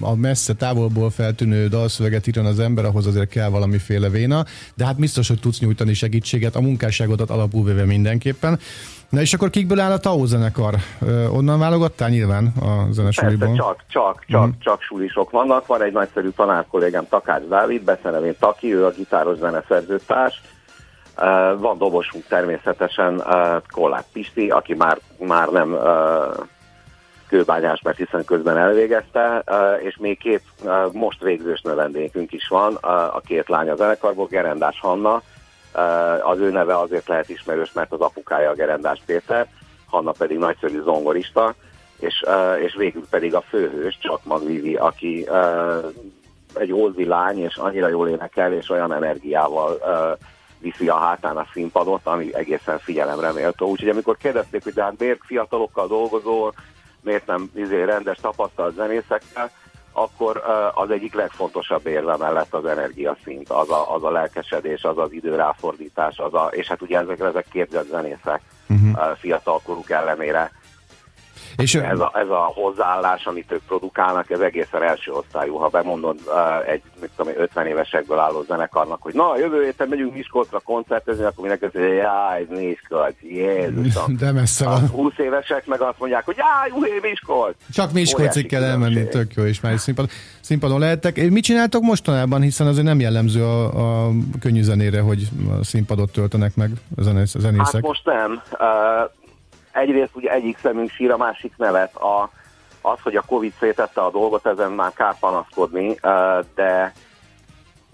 a 0.00 0.14
messze 0.14 0.54
távolból 0.54 1.10
feltűnő 1.10 1.68
dalszöveget 1.68 2.26
írjon 2.26 2.46
az 2.46 2.58
ember, 2.58 2.84
ahhoz 2.84 3.06
azért 3.06 3.28
kell 3.28 3.48
valamiféle 3.48 4.08
véna, 4.08 4.44
de 4.74 4.84
hát 4.84 4.98
biztos, 4.98 5.28
hogy 5.28 5.40
tudsz 5.40 5.60
nyújtani 5.60 5.94
segítséget, 5.94 6.56
a 6.56 6.60
munkásságodat 6.60 7.30
alapul 7.30 7.64
véve 7.64 7.84
mindenképpen. 7.84 8.58
Na 9.08 9.20
és 9.20 9.34
akkor 9.34 9.50
kikből 9.50 9.80
áll 9.80 9.92
a 9.92 9.98
TAO 9.98 10.26
zenekar? 10.26 10.74
Onnan 11.32 11.58
válogattál 11.58 12.08
nyilván 12.08 12.46
a 12.46 12.92
zenesuliból? 12.92 13.38
Persze, 13.38 13.62
csak, 13.62 13.84
csak, 13.88 14.24
csak, 14.26 14.46
mm. 14.46 14.50
csak 14.58 14.82
sulisok 14.82 15.30
vannak. 15.30 15.66
Van 15.66 15.82
egy 15.82 15.92
nagyszerű 15.92 16.28
tanárkollégám, 16.28 17.06
Takács 17.08 17.42
Dávid, 17.42 17.82
beszélevén 17.82 18.34
Taki, 18.38 18.74
ő 18.74 18.84
a 18.84 18.90
gitáros 18.90 19.38
zeneszerzőtárs, 19.38 20.42
van 21.56 21.78
dobosunk 21.78 22.26
természetesen 22.26 23.22
Kollát 23.70 24.06
Pisti, 24.12 24.50
aki 24.50 24.74
már, 24.74 24.98
már 25.18 25.48
nem 25.48 25.78
kőbányás, 27.28 27.82
mert 27.82 27.96
hiszen 27.96 28.24
közben 28.24 28.56
elvégezte, 28.56 29.44
és 29.82 29.96
még 29.96 30.18
két 30.18 30.42
most 30.92 31.22
végzős 31.22 31.60
növendékünk 31.60 32.32
is 32.32 32.48
van, 32.48 32.74
a 33.12 33.20
két 33.20 33.48
lánya 33.48 33.76
zenekarból, 33.76 34.26
Gerendás 34.26 34.80
Hanna, 34.80 35.22
az 36.22 36.38
ő 36.38 36.50
neve 36.50 36.78
azért 36.78 37.08
lehet 37.08 37.28
ismerős, 37.28 37.72
mert 37.72 37.92
az 37.92 38.00
apukája 38.00 38.50
a 38.50 38.54
Gerendás 38.54 39.02
Péter, 39.06 39.46
Hanna 39.90 40.12
pedig 40.12 40.38
nagyszerű 40.38 40.82
zongorista, 40.82 41.54
és, 41.98 42.24
és 42.64 42.74
végül 42.74 43.04
pedig 43.10 43.34
a 43.34 43.40
főhős, 43.40 43.98
csak 44.00 44.24
Magvivi, 44.24 44.74
aki 44.74 45.28
egy 46.54 46.72
oldi 46.72 47.04
lány, 47.04 47.38
és 47.38 47.56
annyira 47.56 47.88
jól 47.88 48.08
énekel, 48.08 48.52
és 48.52 48.70
olyan 48.70 48.92
energiával 48.92 49.78
viszi 50.60 50.88
a 50.88 50.96
hátán 50.96 51.36
a 51.36 51.46
színpadot, 51.52 52.06
ami 52.06 52.34
egészen 52.34 52.78
figyelemre 52.78 53.32
méltó. 53.32 53.68
Úgyhogy 53.68 53.88
amikor 53.88 54.16
kérdezték, 54.16 54.62
hogy 54.62 54.72
de 54.72 54.82
hát 54.82 54.98
miért 54.98 55.20
fiatalokkal 55.24 55.86
dolgozol, 55.86 56.54
miért 57.00 57.26
nem 57.26 57.50
izé, 57.54 57.82
rendes 57.82 58.18
tapasztalt 58.20 58.74
zenészekkel, 58.74 59.50
akkor 59.92 60.42
az 60.74 60.90
egyik 60.90 61.14
legfontosabb 61.14 61.86
érve 61.86 62.16
mellett 62.16 62.54
az 62.54 62.64
energiaszint, 62.64 63.50
az 63.50 63.70
a, 63.70 63.94
az 63.94 64.04
a 64.04 64.10
lelkesedés, 64.10 64.82
az 64.82 64.98
az 64.98 65.12
időráfordítás, 65.12 66.18
az 66.18 66.34
a, 66.34 66.48
és 66.50 66.66
hát 66.66 66.82
ugye 66.82 66.98
ezek, 66.98 67.20
ezek 67.20 67.46
képzett 67.50 67.88
zenészek 67.88 68.40
uh-huh. 68.68 69.16
fiatalkoruk 69.16 69.90
ellenére 69.90 70.52
és 71.62 71.74
ez, 71.74 71.98
a, 71.98 72.12
ez 72.14 72.28
a 72.28 72.52
hozzáállás, 72.54 73.26
amit 73.26 73.52
ők 73.52 73.62
produkálnak, 73.62 74.30
ez 74.30 74.40
egészen 74.40 74.82
első 74.82 75.12
osztályú. 75.12 75.54
Ha 75.56 75.68
bemondod 75.68 76.18
egy 76.66 76.82
mit 77.00 77.10
tudom, 77.16 77.32
50 77.36 77.66
évesekből 77.66 78.18
álló 78.18 78.42
zenekarnak, 78.42 79.02
hogy 79.02 79.14
na, 79.14 79.38
jövő 79.38 79.64
héten 79.64 79.88
megyünk 79.88 80.14
Miskolcra 80.14 80.58
koncertezni, 80.58 81.24
akkor 81.24 81.38
mindenki 81.38 81.64
azt 81.64 81.74
mondja, 81.74 81.94
jaj, 81.94 82.46
Miskolc, 82.48 83.14
Jézusom. 83.20 84.16
De 84.16 84.32
messze 84.32 84.64
van. 84.64 84.88
20 84.88 85.12
évesek 85.18 85.66
meg 85.66 85.80
azt 85.80 85.98
mondják, 85.98 86.24
hogy 86.24 86.36
jaj, 86.36 86.80
uhé, 86.80 86.98
Miskolc. 87.02 87.54
Csak 87.72 87.92
Miskolcig 87.92 88.46
kell 88.46 88.62
elmenni, 88.62 89.08
tök 89.08 89.34
jó, 89.34 89.44
és 89.44 89.60
már 89.60 89.78
színpadon, 89.78 90.10
színpadon 90.40 90.78
lehettek. 90.78 91.30
Mit 91.30 91.44
csináltok 91.44 91.82
mostanában, 91.82 92.40
hiszen 92.40 92.66
azért 92.66 92.86
nem 92.86 93.00
jellemző 93.00 93.42
a, 93.42 94.06
a 94.06 94.10
könnyű 94.40 94.62
zenére, 94.62 95.00
hogy 95.00 95.28
a 95.60 95.64
színpadot 95.64 96.12
töltenek 96.12 96.56
meg 96.56 96.70
a 96.96 97.02
zenészek? 97.02 97.72
Hát 97.72 97.80
most 97.80 98.04
nem. 98.04 98.42
Uh, 98.52 99.10
egyrészt 99.78 100.16
ugye 100.16 100.30
egyik 100.30 100.58
szemünk 100.58 100.90
sír, 100.90 101.10
a 101.10 101.16
másik 101.16 101.52
nevet. 101.56 101.96
A, 101.96 102.30
Az, 102.82 102.98
hogy 103.02 103.16
a 103.16 103.22
Covid 103.26 103.52
szétette 103.58 104.00
a 104.00 104.10
dolgot, 104.10 104.46
ezen 104.46 104.72
már 104.72 104.92
kár 104.92 105.18
panaszkodni, 105.18 105.98
de 106.54 106.92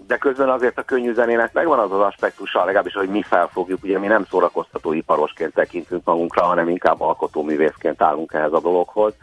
de 0.07 0.17
közben 0.17 0.49
azért 0.49 0.77
a 0.77 0.83
könnyű 0.83 1.13
zenének 1.13 1.53
megvan 1.53 1.79
az 1.79 1.91
az 1.91 1.99
aspektusa, 1.99 2.65
legalábbis, 2.65 2.93
hogy 2.93 3.09
mi 3.09 3.21
felfogjuk, 3.21 3.83
ugye 3.83 3.99
mi 3.99 4.07
nem 4.07 4.25
szórakoztató 4.29 4.93
iparosként 4.93 5.53
tekintünk 5.53 6.05
magunkra, 6.05 6.43
hanem 6.43 6.69
inkább 6.69 7.01
alkotóművészként 7.01 8.01
állunk 8.01 8.33
ehhez 8.33 8.53
a 8.53 8.59
dologhoz. 8.59 9.13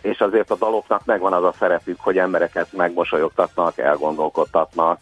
És 0.00 0.20
azért 0.20 0.50
a 0.50 0.56
daloknak 0.56 1.04
megvan 1.04 1.32
az 1.32 1.44
a 1.44 1.54
szerepük, 1.58 2.00
hogy 2.00 2.18
embereket 2.18 2.72
megmosolyogtatnak, 2.72 3.78
elgondolkodtatnak, 3.78 4.98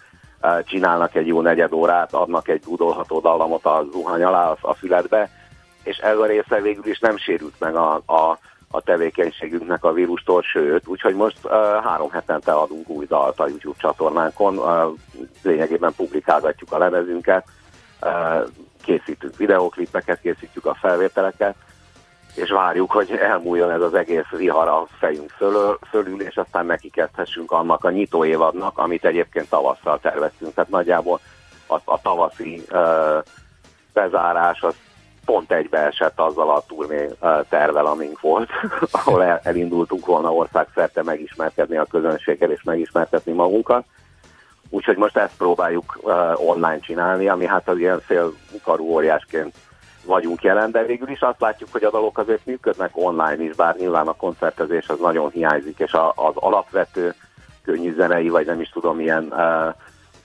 csinálnak 0.64 1.14
egy 1.14 1.26
jó 1.26 1.40
negyed 1.40 1.72
órát, 1.72 2.12
adnak 2.12 2.48
egy 2.48 2.60
dudolható 2.60 3.20
dallamot 3.20 3.64
a 3.64 3.84
zuhany 3.92 4.22
alá 4.22 4.56
a 4.60 4.74
füledbe, 4.74 5.30
és 5.82 5.96
ez 5.96 6.18
a 6.18 6.26
része 6.26 6.60
végül 6.60 6.86
is 6.86 6.98
nem 6.98 7.16
sérült 7.16 7.54
meg 7.58 7.74
a, 7.76 8.02
a, 8.06 8.38
a 8.70 8.80
tevékenységünknek 8.80 9.84
a 9.84 9.92
vírustól, 9.92 10.42
sőt, 10.42 10.86
úgyhogy 10.86 11.14
most 11.14 11.38
uh, 11.42 11.52
három 11.84 12.10
hetente 12.10 12.52
adunk 12.52 12.88
új 12.88 13.06
dalt 13.06 13.40
a 13.40 13.48
YouTube 13.48 13.78
csatornánkon, 13.78 14.58
uh, 14.58 14.98
lényegében 15.42 15.92
publikálgatjuk 15.96 16.72
a 16.72 16.78
lemezünket, 16.78 17.46
uh, 18.02 18.48
készítünk 18.82 19.36
videóklipeket, 19.36 20.20
készítjük 20.20 20.66
a 20.66 20.76
felvételeket, 20.80 21.54
és 22.34 22.50
várjuk, 22.50 22.90
hogy 22.92 23.10
elmúljon 23.10 23.70
ez 23.70 23.80
az 23.80 23.94
egész 23.94 24.28
vihar 24.30 24.68
a 24.68 24.86
fejünk 24.98 25.30
fölül, 25.30 25.78
fölül 25.90 26.22
és 26.22 26.36
aztán 26.36 26.66
neki 26.66 26.90
kezdhessünk 26.90 27.50
annak 27.50 27.84
a 27.84 27.90
nyitó 27.90 28.24
évadnak, 28.24 28.78
amit 28.78 29.04
egyébként 29.04 29.48
tavasszal 29.48 29.98
terveztünk. 30.00 30.54
Tehát 30.54 30.70
nagyjából 30.70 31.20
a, 31.66 31.78
a 31.84 32.00
tavaszi 32.00 32.62
uh, 32.70 33.22
bezárás 33.92 34.62
az 34.62 34.74
pont 35.24 35.52
egybeesett 35.52 36.20
azzal 36.20 36.50
a 36.50 36.64
turné 36.66 37.08
tervel, 37.48 37.86
amink 37.86 38.20
volt, 38.20 38.48
ahol 38.90 39.24
el, 39.24 39.40
elindultunk 39.42 40.06
volna 40.06 40.32
országszerte 40.32 41.02
megismerkedni 41.02 41.76
a 41.76 41.86
közönséggel 41.90 42.50
és 42.50 42.62
megismertetni 42.62 43.32
magunkat. 43.32 43.84
Úgyhogy 44.70 44.96
most 44.96 45.16
ezt 45.16 45.36
próbáljuk 45.36 45.98
online 46.36 46.78
csinálni, 46.78 47.28
ami 47.28 47.46
hát 47.46 47.68
az 47.68 47.78
ilyen 47.78 48.00
félkarú 48.00 48.84
óriásként 48.84 49.54
vagyunk 50.04 50.42
jelen, 50.42 50.70
de 50.70 50.84
végül 50.84 51.08
is 51.08 51.20
azt 51.20 51.40
látjuk, 51.40 51.68
hogy 51.72 51.84
a 51.84 51.90
dalok 51.90 52.18
azért 52.18 52.46
működnek 52.46 52.90
online 52.92 53.42
is, 53.42 53.54
bár 53.54 53.76
nyilván 53.76 54.08
a 54.08 54.16
koncertezés 54.16 54.88
az 54.88 54.98
nagyon 54.98 55.30
hiányzik, 55.30 55.78
és 55.78 55.92
az 56.14 56.34
alapvető 56.34 57.14
könnyű 57.64 57.94
zenei, 57.94 58.28
vagy 58.28 58.46
nem 58.46 58.60
is 58.60 58.68
tudom, 58.68 58.96
milyen 58.96 59.24
uh, 59.30 59.74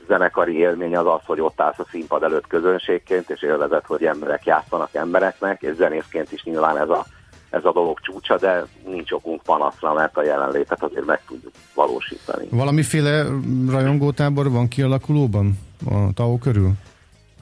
zenekari 0.08 0.58
élmény 0.58 0.96
az 0.98 1.06
az, 1.06 1.22
hogy 1.26 1.42
ott 1.42 1.62
állsz 1.62 1.80
a 1.80 1.86
színpad 1.92 2.24
előtt 2.24 2.48
közönségként, 2.48 3.30
és 3.30 3.42
élvezed, 3.42 3.86
hogy 3.86 4.04
emberek 4.04 4.46
játszanak 4.46 4.90
embereknek, 4.94 5.62
és 5.62 5.76
zenészként 5.76 6.32
is 6.32 6.44
nyilván 6.44 6.78
ez 6.78 6.90
a, 6.90 7.06
ez 7.50 7.66
a 7.66 7.72
dolog 7.72 8.00
csúcsa, 8.00 8.38
de 8.38 8.66
nincs 8.86 9.12
okunk 9.12 9.42
panaszra, 9.42 9.94
mert 9.94 10.18
a 10.18 10.24
jelenlétet 10.24 10.84
azért 10.84 11.06
meg 11.06 11.22
tudjuk 11.28 11.54
valósítani. 11.74 12.48
Valamiféle 12.52 13.26
rajongótábor 13.70 14.52
van 14.52 14.68
kialakulóban 14.68 15.60
a 15.86 16.14
TAO 16.14 16.38
körül? 16.38 16.72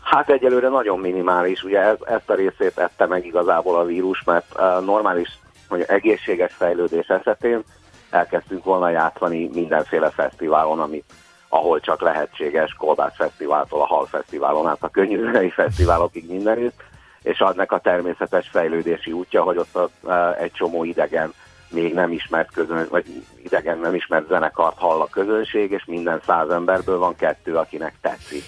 Hát 0.02 0.30
egyelőre 0.30 0.70
nagyon 0.70 1.00
minimális, 1.00 1.64
ugye 1.64 1.80
ez, 1.80 1.98
ezt 2.06 2.30
a 2.30 2.36
részét 2.36 2.78
ette 2.78 3.06
meg 3.06 3.26
igazából 3.26 3.80
a 3.80 3.86
vírus, 3.86 4.24
mert 4.24 4.46
uh, 4.56 4.86
normális, 4.86 5.40
hogy 5.68 5.82
egészséges 5.88 6.54
fejlődés 6.54 7.08
esetén 7.08 7.64
elkezdtünk 8.10 8.64
volna 8.64 8.90
játszani 8.90 9.50
mindenféle 9.54 10.10
fesztiválon, 10.10 10.80
amit 10.80 11.04
ahol 11.50 11.80
csak 11.80 12.02
lehetséges, 12.02 12.74
Kolbász 12.74 13.16
Fesztiváltól 13.16 13.82
a 13.82 13.86
Hal 13.86 14.06
Fesztiválon 14.06 14.68
át 14.68 14.84
a 14.84 14.90
könnyűzenei 14.90 15.50
fesztiválokig 15.50 16.30
mindenütt, 16.30 16.84
és 17.22 17.40
adnak 17.40 17.72
a 17.72 17.80
természetes 17.80 18.50
fejlődési 18.50 19.12
útja, 19.12 19.44
hogy 19.44 19.58
ott 19.58 19.76
a, 19.76 20.38
egy 20.38 20.52
csomó 20.52 20.84
idegen 20.84 21.34
még 21.70 21.94
nem 21.94 22.12
ismert 22.12 22.52
közön, 22.52 22.88
vagy 22.90 23.06
idegen 23.44 23.80
nem 23.80 23.96
ismert 23.96 24.28
zenekart 24.28 24.78
hall 24.78 25.00
a 25.00 25.08
közönség, 25.12 25.72
és 25.72 25.86
minden 25.86 26.22
száz 26.26 26.50
emberből 26.50 26.98
van 26.98 27.16
kettő, 27.16 27.56
akinek 27.56 27.94
tetszik. 28.02 28.44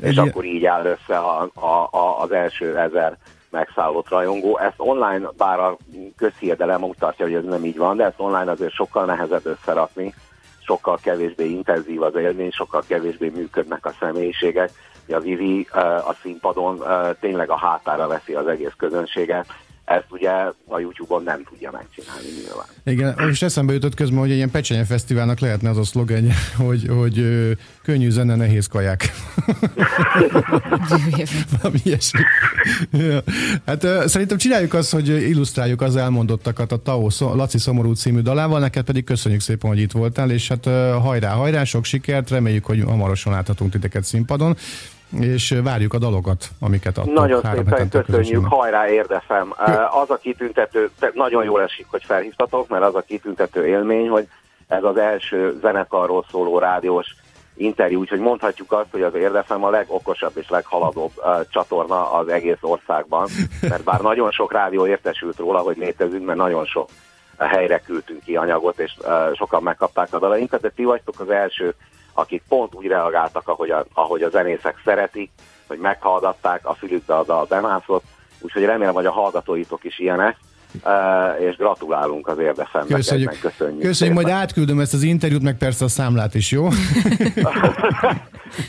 Egy... 0.00 0.10
És 0.10 0.16
akkor 0.16 0.44
így 0.44 0.64
áll 0.64 0.84
össze 0.84 1.18
a, 1.18 1.50
a, 1.54 1.96
a, 1.96 2.22
az 2.22 2.32
első 2.32 2.78
ezer 2.78 3.16
megszállott 3.50 4.08
rajongó. 4.08 4.58
Ezt 4.58 4.74
online, 4.76 5.28
bár 5.36 5.58
a 5.58 5.76
közhiedelem 6.16 6.82
úgy 6.82 6.96
tartja, 6.98 7.24
hogy 7.24 7.34
ez 7.34 7.44
nem 7.44 7.64
így 7.64 7.76
van, 7.76 7.96
de 7.96 8.04
ezt 8.04 8.20
online 8.20 8.50
azért 8.50 8.72
sokkal 8.72 9.04
nehezebb 9.04 9.46
összerakni, 9.46 10.14
sokkal 10.70 10.98
kevésbé 11.02 11.44
intenzív 11.44 12.02
az 12.02 12.14
élmény, 12.14 12.50
sokkal 12.50 12.82
kevésbé 12.86 13.28
működnek 13.28 13.86
a 13.86 13.94
személyiségek. 14.00 14.70
A 15.08 15.18
Vivi 15.18 15.66
a 16.06 16.16
színpadon 16.22 16.82
tényleg 17.20 17.50
a 17.50 17.56
hátára 17.56 18.06
veszi 18.06 18.34
az 18.34 18.46
egész 18.46 18.74
közönséget, 18.76 19.46
ezt 19.90 20.06
ugye 20.08 20.30
a 20.66 20.78
YouTube-on 20.78 21.22
nem 21.22 21.44
tudja 21.48 21.70
megcsinálni 21.70 22.26
nyilván. 22.42 22.66
Igen, 22.84 23.30
és 23.30 23.42
eszembe 23.42 23.72
jutott 23.72 23.94
közben, 23.94 24.18
hogy 24.18 24.30
egy 24.30 24.36
ilyen 24.36 24.50
pecsenye 24.50 24.84
fesztiválnak 24.84 25.38
lehetne 25.38 25.70
az 25.70 25.76
a 25.76 25.84
szlogenje, 25.84 26.34
hogy, 26.66 26.86
hogy 26.88 27.18
ö, 27.18 27.50
könnyű 27.82 28.10
zene, 28.10 28.34
nehéz 28.34 28.66
kaják. 28.66 29.10
Valami 31.60 31.78
ilyesmi. 31.82 32.20
ja. 32.90 33.20
Hát 33.66 33.84
ö, 33.84 34.04
szerintem 34.06 34.36
csináljuk 34.36 34.74
azt, 34.74 34.92
hogy 34.92 35.08
illusztráljuk 35.08 35.80
az 35.80 35.96
elmondottakat 35.96 36.72
a 36.72 36.76
Tao 36.76 37.08
Laci 37.18 37.58
Szomorú 37.58 37.92
című 37.92 38.20
dalával, 38.20 38.60
neked 38.60 38.84
pedig 38.84 39.04
köszönjük 39.04 39.40
szépen, 39.40 39.70
hogy 39.70 39.80
itt 39.80 39.92
voltál, 39.92 40.30
és 40.30 40.48
hát 40.48 40.66
ö, 40.66 40.96
hajrá, 41.02 41.32
hajrá, 41.32 41.64
sok 41.64 41.84
sikert, 41.84 42.30
reméljük, 42.30 42.64
hogy 42.64 42.82
hamarosan 42.82 43.32
láthatunk 43.32 43.70
titeket 43.70 44.04
színpadon 44.04 44.56
és 45.20 45.54
várjuk 45.62 45.94
a 45.94 45.98
dalokat, 45.98 46.48
amiket 46.60 46.98
adtok. 46.98 47.14
Nagyon 47.14 47.40
szépen 47.54 47.88
köszönjük, 47.88 48.44
hajrá 48.44 48.88
érdefem. 48.88 49.54
Az 50.02 50.10
a 50.10 50.16
kitüntető, 50.16 50.90
nagyon 51.14 51.44
jól 51.44 51.62
esik, 51.62 51.86
hogy 51.88 52.04
felhívtatok, 52.04 52.68
mert 52.68 52.84
az 52.84 52.94
a 52.94 53.00
kitüntető 53.00 53.66
élmény, 53.66 54.08
hogy 54.08 54.28
ez 54.68 54.84
az 54.84 54.96
első 54.96 55.58
zenekarról 55.60 56.24
szóló 56.30 56.58
rádiós 56.58 57.14
interjú, 57.56 57.98
úgyhogy 57.98 58.18
mondhatjuk 58.18 58.72
azt, 58.72 58.90
hogy 58.90 59.02
az 59.02 59.14
érdefem 59.14 59.64
a 59.64 59.70
legokosabb 59.70 60.32
és 60.34 60.48
leghaladóbb 60.48 61.12
uh, 61.16 61.48
csatorna 61.50 62.12
az 62.12 62.28
egész 62.28 62.58
országban, 62.60 63.28
mert 63.60 63.84
bár 63.84 64.00
nagyon 64.00 64.30
sok 64.30 64.52
rádió 64.52 64.86
értesült 64.86 65.36
róla, 65.36 65.58
hogy 65.58 65.76
létezünk, 65.76 66.26
mert 66.26 66.38
nagyon 66.38 66.64
sok 66.64 66.88
helyre 67.38 67.78
küldtünk 67.78 68.22
ki 68.24 68.36
anyagot, 68.36 68.78
és 68.78 68.96
uh, 68.98 69.34
sokan 69.34 69.62
megkapták 69.62 70.14
a 70.14 70.18
dalainkat, 70.18 70.60
de 70.60 70.70
ti 70.70 70.84
vagytok 70.84 71.20
az 71.20 71.30
első 71.30 71.74
akik 72.12 72.42
pont 72.48 72.74
úgy 72.74 72.86
reagáltak, 72.86 73.48
ahogy 73.48 73.70
a, 73.70 73.84
ahogy 73.92 74.22
a 74.22 74.30
zenészek 74.30 74.80
szeretik, 74.84 75.30
hogy 75.66 75.78
meghallgatták, 75.78 76.66
a 76.66 76.74
fülükbe 76.74 77.16
a 77.16 77.24
dal 77.24 77.46
bemászott, 77.48 78.04
úgyhogy 78.40 78.64
remélem, 78.64 78.94
hogy 78.94 79.06
a 79.06 79.10
hallgatóitok 79.10 79.84
is 79.84 79.98
ilyenek, 79.98 80.36
Uh, 80.84 81.42
és 81.48 81.56
gratulálunk 81.56 82.28
az 82.28 82.38
érdefemnek. 82.38 82.96
Köszönjük. 82.96 83.38
Köszönjük, 83.40 83.82
Köszönjük 83.82 84.16
majd 84.16 84.28
átküldöm 84.28 84.80
ezt 84.80 84.94
az 84.94 85.02
interjút, 85.02 85.42
meg 85.42 85.56
persze 85.56 85.84
a 85.84 85.88
számlát 85.88 86.34
is, 86.34 86.50
jó? 86.50 86.68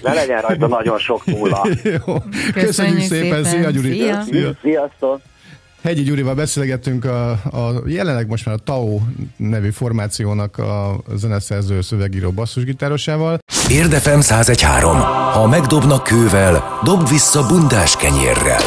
ne 0.04 0.14
legyen 0.14 0.42
rajta 0.42 0.68
nagyon 0.68 0.98
sok 0.98 1.26
nulla. 1.26 1.62
Köszönjük, 1.72 2.54
Köszönjük 2.54 3.02
szépen. 3.02 3.44
szépen. 3.44 3.46
Szia, 3.62 3.70
Gyuri. 3.70 3.92
Szia. 3.92 4.22
Szia. 4.22 4.52
Sziasztok. 4.62 5.22
Hegyi 5.82 6.04
Gyurival 6.04 6.36
beszélgettünk 6.36 7.06
a, 7.06 7.30
a 7.32 7.82
jelenleg 7.86 8.28
most 8.28 8.46
már 8.46 8.56
a 8.56 8.64
TAO 8.64 9.00
nevű 9.38 9.70
formációnak 9.70 10.58
a 10.58 11.02
zeneszerző 11.16 11.82
szövegíró 11.82 12.32
basszusgitárosával. 12.32 13.40
Érdefem 13.70 14.20
1013. 14.20 14.96
Ha 15.32 15.48
megdobnak 15.48 16.04
kővel, 16.04 16.80
dob 16.84 17.10
vissza 17.10 17.48
bundás 17.48 17.96
kenyérrel 17.96 18.62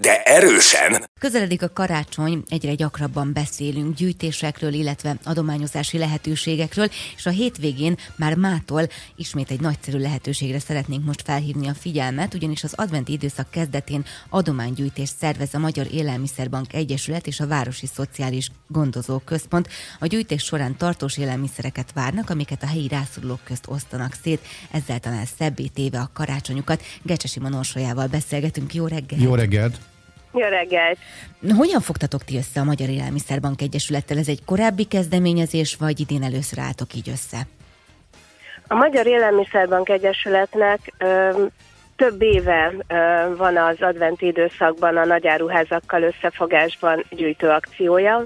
de 0.00 0.22
erősen. 0.22 1.08
Közeledik 1.18 1.62
a 1.62 1.72
karácsony, 1.72 2.42
egyre 2.48 2.74
gyakrabban 2.74 3.32
beszélünk 3.32 3.96
gyűjtésekről, 3.96 4.72
illetve 4.72 5.16
adományozási 5.24 5.98
lehetőségekről, 5.98 6.88
és 7.16 7.26
a 7.26 7.30
hétvégén 7.30 7.96
már 8.16 8.34
mától 8.34 8.88
ismét 9.16 9.50
egy 9.50 9.60
nagyszerű 9.60 9.98
lehetőségre 9.98 10.58
szeretnénk 10.58 11.04
most 11.04 11.22
felhívni 11.22 11.68
a 11.68 11.74
figyelmet, 11.74 12.34
ugyanis 12.34 12.64
az 12.64 12.72
adventi 12.76 13.12
időszak 13.12 13.50
kezdetén 13.50 14.04
adománygyűjtést 14.28 15.16
szervez 15.18 15.54
a 15.54 15.58
Magyar 15.58 15.86
Élelmiszerbank 15.92 16.72
Egyesület 16.72 17.26
és 17.26 17.40
a 17.40 17.46
Városi 17.46 17.86
Szociális 17.86 18.50
Gondozó 18.68 19.18
Központ. 19.18 19.68
A 19.98 20.06
gyűjtés 20.06 20.42
során 20.42 20.76
tartós 20.76 21.18
élelmiszereket 21.18 21.92
várnak, 21.92 22.30
amiket 22.30 22.62
a 22.62 22.66
helyi 22.66 22.88
rászorulók 22.88 23.44
közt 23.44 23.64
osztanak 23.66 24.16
szét, 24.22 24.40
ezzel 24.70 24.98
talán 24.98 25.26
szebbé 25.38 25.66
téve 25.66 25.98
a 25.98 26.10
karácsonyukat. 26.12 26.82
Gecsesi 27.02 27.40
Manorsolyával 27.40 28.06
beszélgetünk. 28.06 28.74
Jó 28.74 28.86
reggelt! 28.86 29.22
Jó 29.22 29.34
reggelt! 29.34 29.89
Jó 30.32 30.48
reggelt! 30.48 30.98
Hogyan 31.56 31.80
fogtatok 31.80 32.24
ti 32.24 32.36
össze 32.36 32.60
a 32.60 32.64
Magyar 32.64 32.88
Élelmiszerbank 32.88 33.60
Egyesülettel? 33.62 34.18
Ez 34.18 34.28
egy 34.28 34.44
korábbi 34.44 34.84
kezdeményezés, 34.84 35.76
vagy 35.76 36.00
idén 36.00 36.22
először 36.22 36.58
álltok 36.58 36.94
így 36.94 37.08
össze? 37.08 37.38
A 38.66 38.74
Magyar 38.74 39.06
Élelmiszerbank 39.06 39.88
Egyesületnek 39.88 40.92
ö, 40.98 41.44
több 41.96 42.22
éve 42.22 42.72
van 43.36 43.56
az 43.56 43.76
adventi 43.80 44.26
időszakban 44.26 44.96
a 44.96 45.04
nagyáruházakkal 45.04 46.02
összefogásban 46.02 47.04
gyűjtő 47.10 47.48
akciója. 47.48 48.24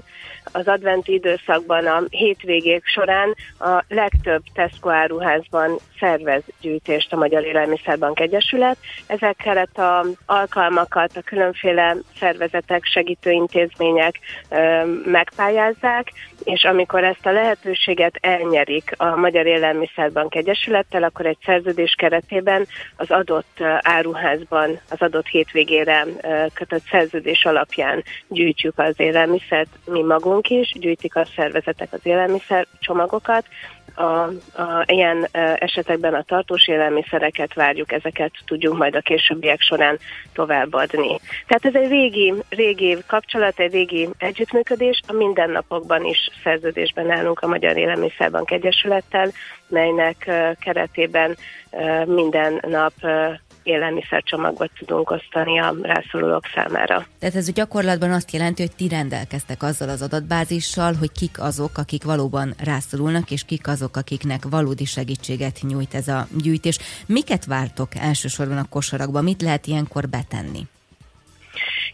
Az 0.51 0.67
adventi 0.67 1.13
időszakban 1.13 1.85
a 1.85 2.03
hétvégék 2.09 2.85
során 2.85 3.35
a 3.59 3.83
legtöbb 3.87 4.43
Tesco 4.53 4.89
áruházban 4.89 5.77
szervez 5.99 6.43
gyűjtést 6.61 7.13
a 7.13 7.17
Magyar 7.17 7.43
Élelmiszerbank 7.43 8.19
Egyesület. 8.19 8.77
Ezeket 9.07 9.77
a 9.77 10.05
alkalmakat 10.25 11.17
a 11.17 11.21
különféle 11.21 11.95
szervezetek, 12.19 12.85
segítőintézmények 12.85 14.19
megpályázzák, 15.05 16.11
és 16.43 16.63
amikor 16.63 17.03
ezt 17.03 17.25
a 17.25 17.31
lehetőséget 17.31 18.17
elnyerik 18.21 18.93
a 18.97 19.15
Magyar 19.15 19.45
Élelmiszerbank 19.45 20.35
Egyesülettel, 20.35 21.03
akkor 21.03 21.25
egy 21.25 21.37
szerződés 21.45 21.95
keretében 21.97 22.67
az 22.95 23.11
adott 23.11 23.61
áruházban 23.79 24.79
az 24.89 25.01
adott 25.01 25.27
hétvégére 25.27 26.05
kötött 26.53 26.83
szerződés 26.91 27.45
alapján 27.45 28.03
gyűjtjük 28.27 28.79
az 28.79 28.93
élelmiszert 28.97 29.69
mi 29.85 30.01
magunk 30.01 30.34
is, 30.43 30.73
gyűjtik 30.79 31.15
a 31.15 31.25
szervezetek 31.35 31.93
az 31.93 31.99
élelmiszer 32.03 32.67
csomagokat, 32.79 33.45
a, 33.95 34.03
a, 34.03 34.83
ilyen 34.85 35.27
esetekben 35.55 36.13
a 36.13 36.23
tartós 36.23 36.67
élelmiszereket 36.67 37.53
várjuk, 37.53 37.91
ezeket 37.91 38.31
tudjunk 38.45 38.77
majd 38.77 38.95
a 38.95 39.01
későbbiek 39.01 39.61
során 39.61 39.99
továbbadni. 40.33 41.19
Tehát 41.47 41.65
ez 41.65 41.75
egy 41.75 41.89
régi, 41.89 42.33
régi 42.49 42.97
kapcsolat, 43.07 43.59
egy 43.59 43.71
régi 43.71 44.09
együttműködés, 44.17 45.01
a 45.07 45.13
mindennapokban 45.13 46.05
is 46.05 46.29
szerződésben 46.43 47.11
állunk 47.11 47.39
a 47.39 47.47
Magyar 47.47 47.77
Élelmiszerbank 47.77 48.51
Egyesülettel, 48.51 49.31
melynek 49.67 50.31
keretében 50.59 51.37
minden 52.05 52.63
nap 52.67 52.93
élelmiszercsomagot 53.65 54.71
tudunk 54.77 55.11
osztani 55.11 55.59
a 55.59 55.75
rászorulók 55.81 56.45
számára. 56.55 57.05
Tehát 57.19 57.35
ez 57.35 57.51
gyakorlatban 57.51 58.11
azt 58.11 58.31
jelenti, 58.31 58.61
hogy 58.61 58.75
ti 58.75 58.87
rendelkeztek 58.87 59.63
azzal 59.63 59.89
az 59.89 60.01
adatbázissal, 60.01 60.93
hogy 60.93 61.11
kik 61.11 61.41
azok, 61.41 61.77
akik 61.77 62.03
valóban 62.03 62.53
rászorulnak, 62.63 63.31
és 63.31 63.45
kik 63.45 63.67
azok, 63.67 63.97
akiknek 63.97 64.43
valódi 64.49 64.85
segítséget 64.85 65.59
nyújt 65.61 65.93
ez 65.93 66.07
a 66.07 66.27
gyűjtés. 66.41 66.79
Miket 67.05 67.45
vártok 67.45 67.87
elsősorban 67.95 68.57
a 68.57 68.69
kosarakba? 68.69 69.21
Mit 69.21 69.41
lehet 69.41 69.67
ilyenkor 69.67 70.09
betenni? 70.09 70.61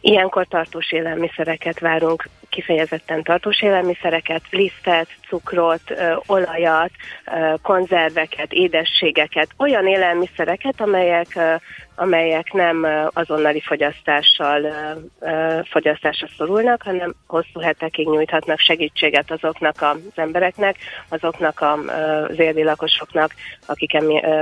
Ilyenkor 0.01 0.47
tartós 0.47 0.91
élelmiszereket 0.91 1.79
várunk, 1.79 2.29
kifejezetten 2.51 3.24
tartós 3.24 3.62
élelmiszereket, 3.62 4.41
lisztet, 4.50 5.08
cukrot, 5.27 5.81
olajat, 6.25 6.91
konzerveket, 7.62 8.53
édességeket, 8.53 9.50
olyan 9.58 9.88
élelmiszereket, 9.88 10.81
amelyek, 10.81 11.39
amelyek 11.96 12.53
nem 12.53 12.88
azonnali 13.13 13.62
fogyasztással 13.62 14.74
fogyasztásra 15.70 16.27
szorulnak, 16.38 16.81
hanem 16.81 17.13
hosszú 17.27 17.60
hetekig 17.60 18.08
nyújthatnak 18.08 18.60
segítséget 18.60 19.31
azoknak 19.31 19.75
az 19.81 19.98
embereknek, 20.15 20.75
azoknak 21.10 21.62
az 21.62 22.39
érdi 22.39 22.63
lakosoknak, 22.63 23.31
akik 23.65 23.98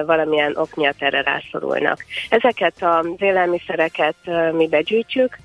valamilyen 0.06 0.56
ok 0.56 0.76
miatt 0.76 1.02
erre 1.02 1.22
rászorulnak. 1.22 2.06
Ezeket 2.30 2.76
az 2.80 3.08
élelmiszereket 3.18 4.16
mi 4.52 4.68
begyűjtjük, 4.68 5.38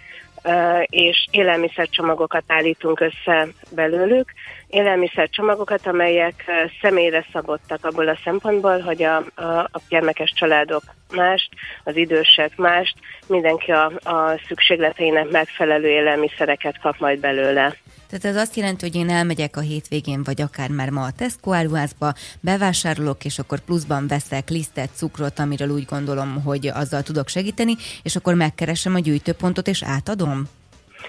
és 0.86 1.26
élelmiszercsomagokat 1.30 2.44
állítunk 2.46 3.00
össze 3.00 3.48
belőlük. 3.70 4.32
Élelmiszercsomagokat, 4.68 5.86
amelyek 5.86 6.44
személyre 6.80 7.26
szabottak 7.32 7.84
abból 7.84 8.08
a 8.08 8.18
szempontból, 8.24 8.80
hogy 8.80 9.02
a, 9.02 9.16
a, 9.34 9.58
a 9.58 9.80
gyermekes 9.88 10.32
családok 10.34 10.82
mást, 11.14 11.48
az 11.84 11.96
idősek 11.96 12.56
mást, 12.56 12.96
mindenki 13.26 13.70
a, 13.70 13.84
a 14.04 14.40
szükségleteinek 14.46 15.30
megfelelő 15.30 15.88
élelmiszereket 15.88 16.80
kap 16.80 16.98
majd 16.98 17.20
belőle. 17.20 17.74
Tehát 18.08 18.24
ez 18.24 18.36
azt 18.36 18.56
jelenti, 18.56 18.86
hogy 18.86 18.96
én 18.96 19.10
elmegyek 19.10 19.56
a 19.56 19.60
hétvégén, 19.60 20.22
vagy 20.22 20.40
akár 20.40 20.70
már 20.70 20.90
ma 20.90 21.02
a 21.02 21.12
Tesco 21.12 21.52
áruházba, 21.52 22.12
bevásárolok, 22.40 23.24
és 23.24 23.38
akkor 23.38 23.60
pluszban 23.60 24.06
veszek 24.06 24.48
lisztet, 24.48 24.90
cukrot, 24.94 25.38
amiről 25.38 25.68
úgy 25.68 25.84
gondolom, 25.84 26.42
hogy 26.42 26.66
azzal 26.66 27.02
tudok 27.02 27.28
segíteni, 27.28 27.76
és 28.02 28.16
akkor 28.16 28.34
megkeresem 28.34 28.94
a 28.94 28.98
gyűjtőpontot, 28.98 29.68
és 29.68 29.82
átadom? 29.82 30.42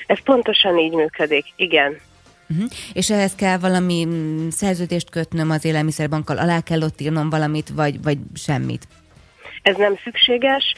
Ez 0.08 0.24
pontosan 0.24 0.78
így 0.78 0.94
működik, 0.94 1.46
igen. 1.56 1.98
Uh-huh. 2.50 2.70
És 2.94 3.10
ehhez 3.10 3.36
kell 3.36 3.58
valami 3.58 4.06
mm, 4.06 4.48
szerződést 4.50 5.10
kötnöm 5.10 5.50
az 5.50 5.66
élelmiszerbankkal, 5.66 6.38
alá 6.38 6.62
kell 6.62 6.82
ott 6.82 7.02
írnom 7.02 7.30
valamit, 7.30 7.70
vagy, 7.70 8.04
vagy 8.04 8.18
semmit? 8.34 8.88
Ez 9.66 9.76
nem 9.76 9.96
szükséges, 10.04 10.74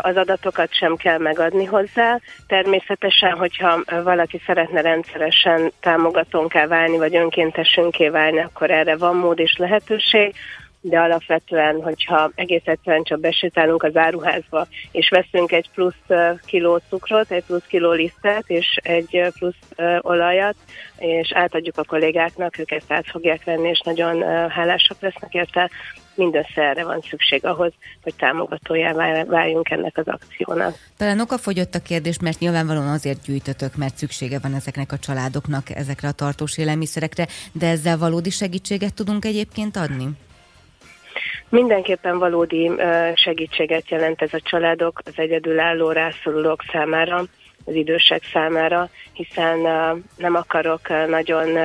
az 0.00 0.16
adatokat 0.16 0.74
sem 0.74 0.96
kell 0.96 1.18
megadni 1.18 1.64
hozzá. 1.64 2.20
Természetesen, 2.46 3.32
hogyha 3.32 3.82
valaki 4.02 4.40
szeretne 4.46 4.80
rendszeresen 4.80 5.72
támogatónká 5.80 6.66
válni, 6.66 6.96
vagy 6.96 7.16
önkéntesünké 7.16 8.08
válni, 8.08 8.38
akkor 8.38 8.70
erre 8.70 8.96
van 8.96 9.16
mód 9.16 9.38
és 9.38 9.56
lehetőség 9.56 10.34
de 10.88 10.98
alapvetően, 10.98 11.82
hogyha 11.82 12.30
egész 12.34 12.62
egyszerűen 12.64 13.02
csak 13.02 13.20
besétálunk 13.20 13.82
az 13.82 13.96
áruházba, 13.96 14.66
és 14.92 15.08
veszünk 15.08 15.52
egy 15.52 15.70
plusz 15.74 16.18
kiló 16.44 16.80
cukrot, 16.88 17.30
egy 17.30 17.44
plusz 17.44 17.66
kiló 17.66 17.92
lisztet, 17.92 18.44
és 18.46 18.78
egy 18.82 19.32
plusz 19.38 19.88
olajat, 20.00 20.56
és 20.98 21.32
átadjuk 21.32 21.78
a 21.78 21.84
kollégáknak, 21.84 22.58
ők 22.58 22.70
ezt 22.70 22.92
át 22.92 23.06
fogják 23.06 23.44
venni, 23.44 23.68
és 23.68 23.80
nagyon 23.84 24.22
hálásak 24.48 24.96
lesznek 25.00 25.34
érte, 25.34 25.70
mindössze 26.14 26.62
erre 26.62 26.84
van 26.84 27.00
szükség 27.08 27.44
ahhoz, 27.44 27.72
hogy 28.02 28.14
támogatójá 28.14 28.92
váljunk 29.24 29.70
ennek 29.70 29.98
az 29.98 30.06
akciónak. 30.06 30.74
Talán 30.96 31.20
okafogyott 31.20 31.74
a 31.74 31.82
kérdés, 31.82 32.18
mert 32.18 32.38
nyilvánvalóan 32.38 32.88
azért 32.88 33.24
gyűjtötök, 33.24 33.76
mert 33.76 33.96
szüksége 33.96 34.38
van 34.38 34.54
ezeknek 34.54 34.92
a 34.92 34.98
családoknak 34.98 35.70
ezekre 35.70 36.08
a 36.08 36.12
tartós 36.12 36.58
élelmiszerekre, 36.58 37.26
de 37.52 37.68
ezzel 37.68 37.98
valódi 37.98 38.30
segítséget 38.30 38.94
tudunk 38.94 39.24
egyébként 39.24 39.76
adni? 39.76 40.08
Mindenképpen 41.48 42.18
valódi 42.18 42.70
segítséget 43.14 43.90
jelent 43.90 44.22
ez 44.22 44.32
a 44.32 44.40
családok, 44.40 45.00
az 45.04 45.12
egyedülálló 45.16 45.90
rászorulók 45.90 46.64
számára, 46.72 47.24
az 47.64 47.74
idősek 47.74 48.22
számára, 48.32 48.88
hiszen 49.12 49.58
nem 50.16 50.34
akarok 50.34 50.88
nagyon 51.08 51.58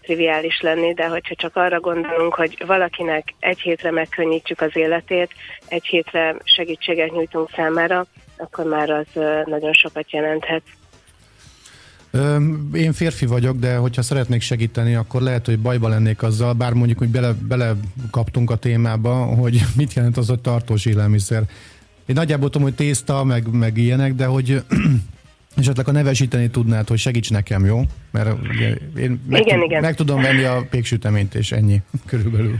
triviális 0.00 0.60
lenni, 0.60 0.94
de 0.94 1.08
hogyha 1.08 1.34
csak 1.34 1.56
arra 1.56 1.80
gondolunk, 1.80 2.34
hogy 2.34 2.64
valakinek 2.66 3.34
egy 3.40 3.60
hétre 3.60 3.90
megkönnyítjük 3.90 4.60
az 4.60 4.76
életét, 4.76 5.30
egy 5.68 5.84
hétre 5.84 6.36
segítséget 6.44 7.10
nyújtunk 7.10 7.50
számára, 7.54 8.06
akkor 8.36 8.64
már 8.64 8.90
az 8.90 9.06
nagyon 9.44 9.72
sokat 9.72 10.12
jelenthet. 10.12 10.62
Én 12.72 12.92
férfi 12.92 13.26
vagyok, 13.26 13.58
de 13.58 13.76
hogyha 13.76 14.02
szeretnék 14.02 14.40
segíteni, 14.40 14.94
akkor 14.94 15.22
lehet, 15.22 15.46
hogy 15.46 15.58
bajba 15.58 15.88
lennék 15.88 16.22
azzal, 16.22 16.52
bár 16.52 16.72
mondjuk, 16.72 16.98
hogy 16.98 17.08
bele, 17.08 17.32
bele 17.48 17.74
kaptunk 18.10 18.50
a 18.50 18.56
témába, 18.56 19.14
hogy 19.14 19.62
mit 19.76 19.92
jelent 19.92 20.16
az, 20.16 20.28
hogy 20.28 20.40
tartós 20.40 20.86
élelmiszer. 20.86 21.42
Én 22.06 22.14
nagyjából 22.14 22.50
tudom, 22.50 22.66
hogy 22.66 22.76
tészta, 22.76 23.24
meg, 23.24 23.46
meg 23.52 23.76
ilyenek, 23.76 24.14
de 24.14 24.26
hogy 24.26 24.62
esetleg 25.56 25.88
a 25.88 25.92
nevesíteni 25.92 26.50
tudnád, 26.50 26.88
hogy 26.88 26.98
segíts 26.98 27.30
nekem, 27.30 27.64
jó? 27.64 27.82
Mert 28.10 28.48
ugye, 28.48 28.76
én 28.96 29.20
meg, 29.28 29.40
igen, 29.40 29.58
tud, 29.58 29.70
igen. 29.70 29.80
meg 29.80 29.94
tudom 29.94 30.22
venni 30.22 30.42
a 30.42 30.66
péksüteményt, 30.70 31.34
és 31.34 31.52
ennyi 31.52 31.82
körülbelül. 32.06 32.58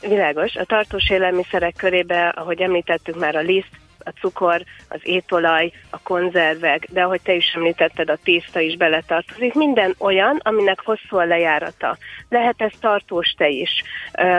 Világos. 0.00 0.54
A 0.54 0.64
tartós 0.64 1.10
élelmiszerek 1.10 1.74
körébe, 1.76 2.28
ahogy 2.28 2.60
említettük 2.60 3.18
már 3.18 3.36
a 3.36 3.40
liszt, 3.40 3.70
a 4.04 4.10
cukor, 4.20 4.62
az 4.88 5.00
étolaj, 5.02 5.70
a 5.90 5.98
konzervek, 6.02 6.86
de 6.90 7.02
ahogy 7.02 7.20
te 7.22 7.34
is 7.34 7.52
említetted, 7.54 8.10
a 8.10 8.18
tészta 8.24 8.60
is 8.60 8.76
beletartozik. 8.76 9.54
Minden 9.54 9.94
olyan, 9.98 10.40
aminek 10.42 10.80
hosszú 10.84 11.16
a 11.16 11.24
lejárata. 11.24 11.96
Lehet 12.28 12.54
ez 12.58 12.72
tartós 12.80 13.30
te 13.36 13.48
is. 13.48 13.82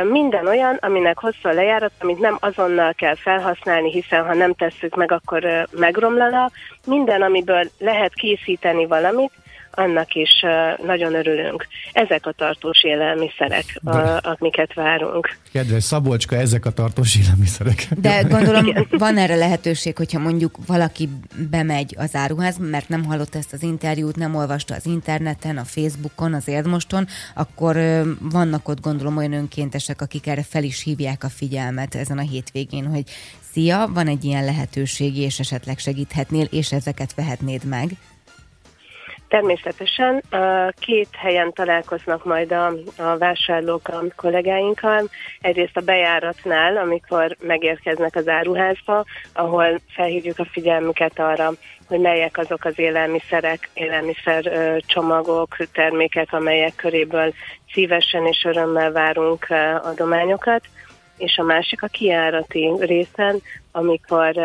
Minden 0.03 0.47
olyan, 0.47 0.77
aminek 0.81 1.19
hosszú 1.19 1.49
a 1.49 1.53
lejárata, 1.53 1.95
amit 1.99 2.19
nem 2.19 2.37
azonnal 2.39 2.93
kell 2.93 3.15
felhasználni, 3.15 3.91
hiszen 3.91 4.25
ha 4.25 4.33
nem 4.33 4.53
tesszük 4.53 4.95
meg, 4.95 5.11
akkor 5.11 5.67
megromlana. 5.71 6.51
Minden, 6.85 7.21
amiből 7.21 7.69
lehet 7.79 8.13
készíteni 8.13 8.85
valamit, 8.85 9.31
annak 9.71 10.13
is 10.13 10.45
nagyon 10.85 11.13
örülünk. 11.13 11.67
Ezek 11.91 12.25
a 12.25 12.31
tartós 12.31 12.83
élelmiszerek, 12.83 13.79
a, 13.83 13.97
amiket 14.21 14.73
várunk. 14.73 15.37
Kedves 15.53 15.83
Szabolcska, 15.83 16.35
ezek 16.35 16.65
a 16.65 16.71
tartós 16.71 17.17
élelmiszerek. 17.17 17.87
De 18.01 18.21
gondolom 18.21 18.65
Igen. 18.65 18.87
van 18.89 19.17
erre 19.17 19.35
lehetőség, 19.35 19.97
hogyha 19.97 20.19
mondjuk 20.19 20.57
valaki 20.67 21.09
bemegy 21.49 21.95
az 21.97 22.15
áruház, 22.15 22.57
mert 22.57 22.89
nem 22.89 23.03
hallott 23.03 23.35
ezt 23.35 23.53
az 23.53 23.63
interjút, 23.63 24.15
nem 24.15 24.35
olvasta 24.35 24.75
az 24.75 24.85
interneten, 24.85 25.57
a 25.57 25.63
Facebookon, 25.63 26.33
az 26.33 26.47
Érdmoston, 26.47 27.07
akkor 27.35 27.77
vannak 28.19 28.67
ott 28.67 28.81
gondolom 28.81 29.17
olyan 29.17 29.33
önkéntesek, 29.33 30.01
akik 30.01 30.27
erre 30.27 30.43
fel 30.43 30.63
is 30.63 30.83
hívják 30.83 31.23
a 31.23 31.29
figyelmet 31.29 31.95
ezen 31.95 32.17
a 32.17 32.21
hétvégén, 32.21 32.85
hogy 32.85 33.03
szia, 33.51 33.89
van 33.93 34.07
egy 34.07 34.23
ilyen 34.23 34.45
lehetőség, 34.45 35.17
és 35.17 35.39
esetleg 35.39 35.77
segíthetnél, 35.77 36.47
és 36.51 36.71
ezeket 36.71 37.13
vehetnéd 37.13 37.63
meg. 37.63 37.89
Természetesen 39.31 40.23
két 40.79 41.07
helyen 41.17 41.53
találkoznak 41.53 42.25
majd 42.25 42.51
a, 42.51 42.65
a 42.97 43.17
vásárlók 43.17 43.87
a 43.87 44.03
kollégáinkkal. 44.15 45.09
Egyrészt 45.41 45.77
a 45.77 45.81
bejáratnál, 45.81 46.77
amikor 46.77 47.35
megérkeznek 47.39 48.15
az 48.15 48.27
áruházba, 48.27 49.05
ahol 49.33 49.79
felhívjuk 49.87 50.39
a 50.39 50.47
figyelmüket 50.51 51.19
arra, 51.19 51.51
hogy 51.87 51.99
melyek 51.99 52.37
azok 52.37 52.65
az 52.65 52.79
élelmiszerek, 52.79 53.69
élelmiszer 53.73 54.51
csomagok, 54.85 55.55
termékek, 55.73 56.33
amelyek 56.33 56.75
köréből 56.75 57.33
szívesen 57.73 58.25
és 58.25 58.43
örömmel 58.43 58.91
várunk 58.91 59.47
adományokat 59.83 60.61
és 61.21 61.37
a 61.37 61.43
másik 61.43 61.83
a 61.83 61.87
kiárati 61.87 62.69
részen, 62.79 63.41
amikor 63.71 64.35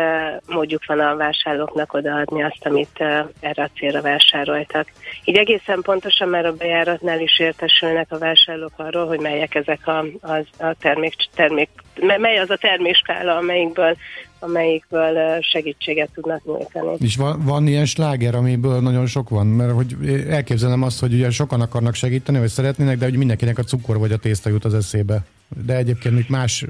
módjuk 0.47 0.85
van 0.85 0.99
a 0.99 1.15
vásárlóknak 1.15 1.93
odaadni 1.93 2.43
azt, 2.43 2.65
amit 2.65 2.99
erre 3.39 3.63
a 3.63 3.69
célra 3.77 4.01
vásároltak. 4.01 4.91
Így 5.23 5.37
egészen 5.37 5.81
pontosan 5.81 6.29
már 6.29 6.45
a 6.45 6.53
bejáratnál 6.53 7.21
is 7.21 7.39
értesülnek 7.39 8.11
a 8.11 8.17
vásárlók 8.17 8.73
arról, 8.75 9.07
hogy 9.07 9.19
melyek 9.19 9.55
ezek 9.55 9.87
a, 9.87 10.05
a, 10.21 10.63
a 10.65 10.75
termék, 10.79 11.13
termék, 11.35 11.69
mely 12.17 12.37
az 12.37 12.49
a 12.49 12.57
termékskála, 12.57 13.35
amelyikből 13.35 13.95
amelyikből 14.39 15.41
segítséget 15.41 16.09
tudnak 16.13 16.45
nyújtani. 16.45 16.95
És 16.99 17.15
van, 17.15 17.41
van 17.43 17.67
ilyen 17.67 17.85
sláger, 17.85 18.35
amiből 18.35 18.79
nagyon 18.79 19.05
sok 19.05 19.29
van, 19.29 19.47
mert 19.47 19.71
hogy 19.71 19.95
elképzelem 20.29 20.83
azt, 20.83 20.99
hogy 20.99 21.13
ugye 21.13 21.29
sokan 21.29 21.61
akarnak 21.61 21.93
segíteni, 21.93 22.39
vagy 22.39 22.49
szeretnének, 22.49 22.97
de 22.97 23.05
hogy 23.05 23.17
mindenkinek 23.17 23.57
a 23.57 23.63
cukor 23.63 23.97
vagy 23.97 24.11
a 24.11 24.17
tészta 24.17 24.49
jut 24.49 24.65
az 24.65 24.73
eszébe. 24.73 25.25
De 25.65 25.75
egyébként 25.75 26.15
még 26.15 26.25
más 26.29 26.65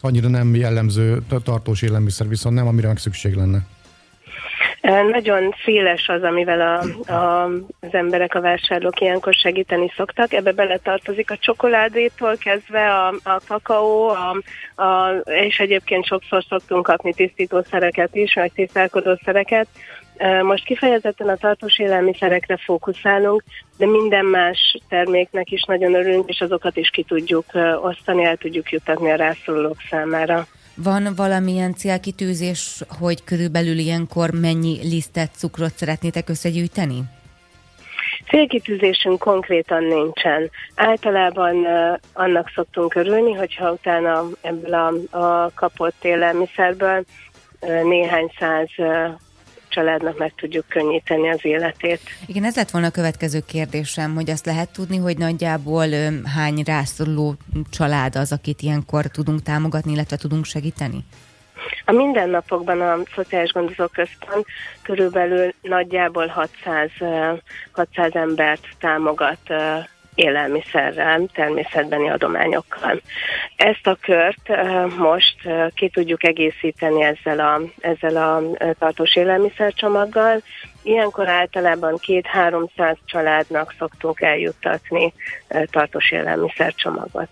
annyira 0.00 0.28
nem 0.28 0.54
jellemző 0.54 1.22
tartós 1.44 1.82
élelmiszer, 1.82 2.28
viszont 2.28 2.54
nem, 2.54 2.66
amire 2.66 2.86
meg 2.86 2.98
szükség 2.98 3.34
lenne. 3.34 3.58
Nagyon 5.10 5.54
széles 5.64 6.08
az, 6.08 6.22
amivel 6.22 6.60
a, 6.60 7.12
a, 7.12 7.44
az 7.80 7.88
emberek, 7.94 8.34
a 8.34 8.40
vásárlók 8.40 9.00
ilyenkor 9.00 9.34
segíteni 9.34 9.92
szoktak. 9.96 10.32
Ebbe 10.32 10.52
beletartozik 10.52 11.30
a 11.30 11.36
csokoládétól 11.36 12.36
kezdve 12.36 12.94
a, 12.94 13.14
a 13.22 13.40
kakaó, 13.48 14.08
a, 14.08 14.36
a, 14.82 15.10
és 15.24 15.58
egyébként 15.58 16.06
sokszor 16.06 16.44
szoktunk 16.48 16.82
kapni 16.82 17.14
tisztítószereket 17.14 18.14
is, 18.14 18.34
vagy 18.34 18.52
tisztálkodószereket. 18.52 19.66
Most 20.42 20.64
kifejezetten 20.64 21.28
a 21.28 21.36
tartós 21.36 21.78
élelmiszerekre 21.78 22.56
fókuszálunk, 22.56 23.42
de 23.76 23.86
minden 23.86 24.24
más 24.24 24.78
terméknek 24.88 25.50
is 25.50 25.64
nagyon 25.64 25.94
örülünk, 25.94 26.28
és 26.28 26.40
azokat 26.40 26.76
is 26.76 26.90
ki 26.90 27.02
tudjuk 27.02 27.44
osztani, 27.82 28.24
el 28.24 28.36
tudjuk 28.36 28.70
jutatni 28.70 29.10
a 29.10 29.16
rászorulók 29.16 29.76
számára. 29.90 30.46
Van 30.74 31.08
valamilyen 31.16 31.74
célkitűzés, 31.74 32.82
hogy 32.98 33.24
körülbelül 33.24 33.78
ilyenkor 33.78 34.30
mennyi 34.30 34.78
lisztet, 34.82 35.30
cukrot 35.34 35.76
szeretnétek 35.76 36.28
összegyűjteni? 36.28 37.02
Célkitűzésünk 38.28 39.18
konkrétan 39.18 39.84
nincsen. 39.84 40.50
Általában 40.74 41.56
uh, 41.56 41.98
annak 42.12 42.50
szoktunk 42.54 42.94
örülni, 42.94 43.32
hogyha 43.32 43.72
utána 43.72 44.24
ebből 44.40 44.74
a, 44.74 45.16
a 45.18 45.50
kapott 45.54 46.04
élelmiszerből 46.04 47.04
uh, 47.60 47.82
néhány 47.82 48.32
száz 48.38 48.68
uh, 48.76 49.10
családnak 49.68 50.18
meg 50.18 50.32
tudjuk 50.36 50.68
könnyíteni 50.68 51.28
az 51.28 51.44
életét. 51.44 52.00
Igen, 52.26 52.44
ez 52.44 52.56
lett 52.56 52.70
volna 52.70 52.86
a 52.86 52.90
következő 52.90 53.40
kérdésem, 53.46 54.14
hogy 54.14 54.30
azt 54.30 54.46
lehet 54.46 54.72
tudni, 54.72 54.96
hogy 54.96 55.18
nagyjából 55.18 55.86
hány 56.34 56.62
rászoruló 56.64 57.34
család 57.70 58.16
az, 58.16 58.32
akit 58.32 58.62
ilyenkor 58.62 59.04
tudunk 59.06 59.42
támogatni, 59.42 59.92
illetve 59.92 60.16
tudunk 60.16 60.44
segíteni? 60.44 61.04
A 61.84 61.92
mindennapokban 61.92 62.80
a 62.80 62.98
Szociális 63.14 63.52
Gondozó 63.52 63.86
Központ 63.86 64.46
körülbelül 64.82 65.52
nagyjából 65.62 66.26
600, 66.26 66.90
600 67.72 68.14
embert 68.14 68.66
támogat 68.80 69.38
élelmiszerrel, 70.16 71.26
természetbeni 71.32 72.10
adományokkal. 72.10 73.00
Ezt 73.56 73.86
a 73.86 73.98
kört 74.00 74.48
most 74.98 75.36
ki 75.74 75.88
tudjuk 75.88 76.24
egészíteni 76.24 77.02
ezzel 77.02 77.40
a, 77.40 77.60
ezzel 77.80 78.16
a 78.16 78.42
tartós 78.78 79.16
élelmiszercsomaggal. 79.16 80.42
Ilyenkor 80.82 81.28
általában 81.28 81.96
két-háromszáz 81.98 82.96
családnak 83.04 83.74
szoktunk 83.78 84.20
eljuttatni 84.20 85.12
tartós 85.70 86.10
élelmiszercsomagot. 86.10 87.28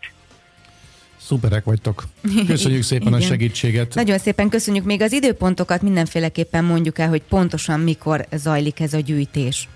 Szuperek 1.16 1.64
vagytok. 1.64 2.05
Köszönjük 2.47 2.83
szépen 2.83 3.07
Igen. 3.07 3.18
a 3.20 3.23
segítséget. 3.23 3.94
Nagyon 3.94 4.18
szépen 4.18 4.49
köszönjük. 4.49 4.85
Még 4.85 5.03
az 5.03 5.12
időpontokat 5.12 5.83
mindenféleképpen 5.83 6.64
mondjuk 6.64 6.99
el, 6.99 7.09
hogy 7.09 7.23
pontosan 7.29 7.81
mikor 7.81 8.27
zajlik 8.33 8.81
ez 8.81 8.94
a 8.94 8.99
gyűjtés. 9.01 9.68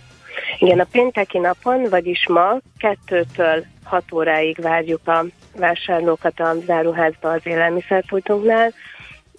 Igen, 0.58 0.80
a 0.80 0.86
pénteki 0.90 1.38
napon, 1.38 1.86
vagyis 1.90 2.26
ma 2.28 2.58
kettőtől 2.78 3.64
6 3.84 4.12
óráig 4.12 4.60
várjuk 4.60 5.08
a 5.08 5.24
vásárlókat 5.56 6.40
a 6.40 6.54
záruházba 6.66 7.30
az 7.30 7.40
élelmiszerpultunknál, 7.44 8.72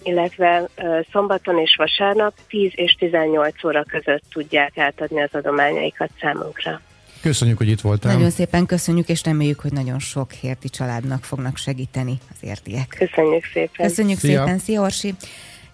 illetve 0.02 0.68
szombaton 1.12 1.58
és 1.58 1.74
vasárnap 1.76 2.34
10 2.48 2.70
és 2.74 2.92
18 2.92 3.64
óra 3.64 3.84
között 3.84 4.22
tudják 4.32 4.78
átadni 4.78 5.22
az 5.22 5.30
adományaikat 5.32 6.10
számunkra. 6.20 6.80
Köszönjük, 7.22 7.58
hogy 7.58 7.68
itt 7.68 7.80
voltál. 7.80 8.12
Nagyon 8.12 8.30
szépen 8.30 8.66
köszönjük, 8.66 9.08
és 9.08 9.24
reméljük, 9.24 9.60
hogy 9.60 9.72
nagyon 9.72 9.98
sok 9.98 10.32
hérti 10.32 10.68
családnak 10.68 11.24
fognak 11.24 11.56
segíteni 11.56 12.18
az 12.30 12.36
értiek. 12.40 12.96
Köszönjük 12.98 13.44
szépen. 13.52 13.86
Köszönjük 13.86 14.18
Szia. 14.18 14.38
szépen, 14.38 14.58
Szia 14.58 14.80
Orsi. 14.80 15.14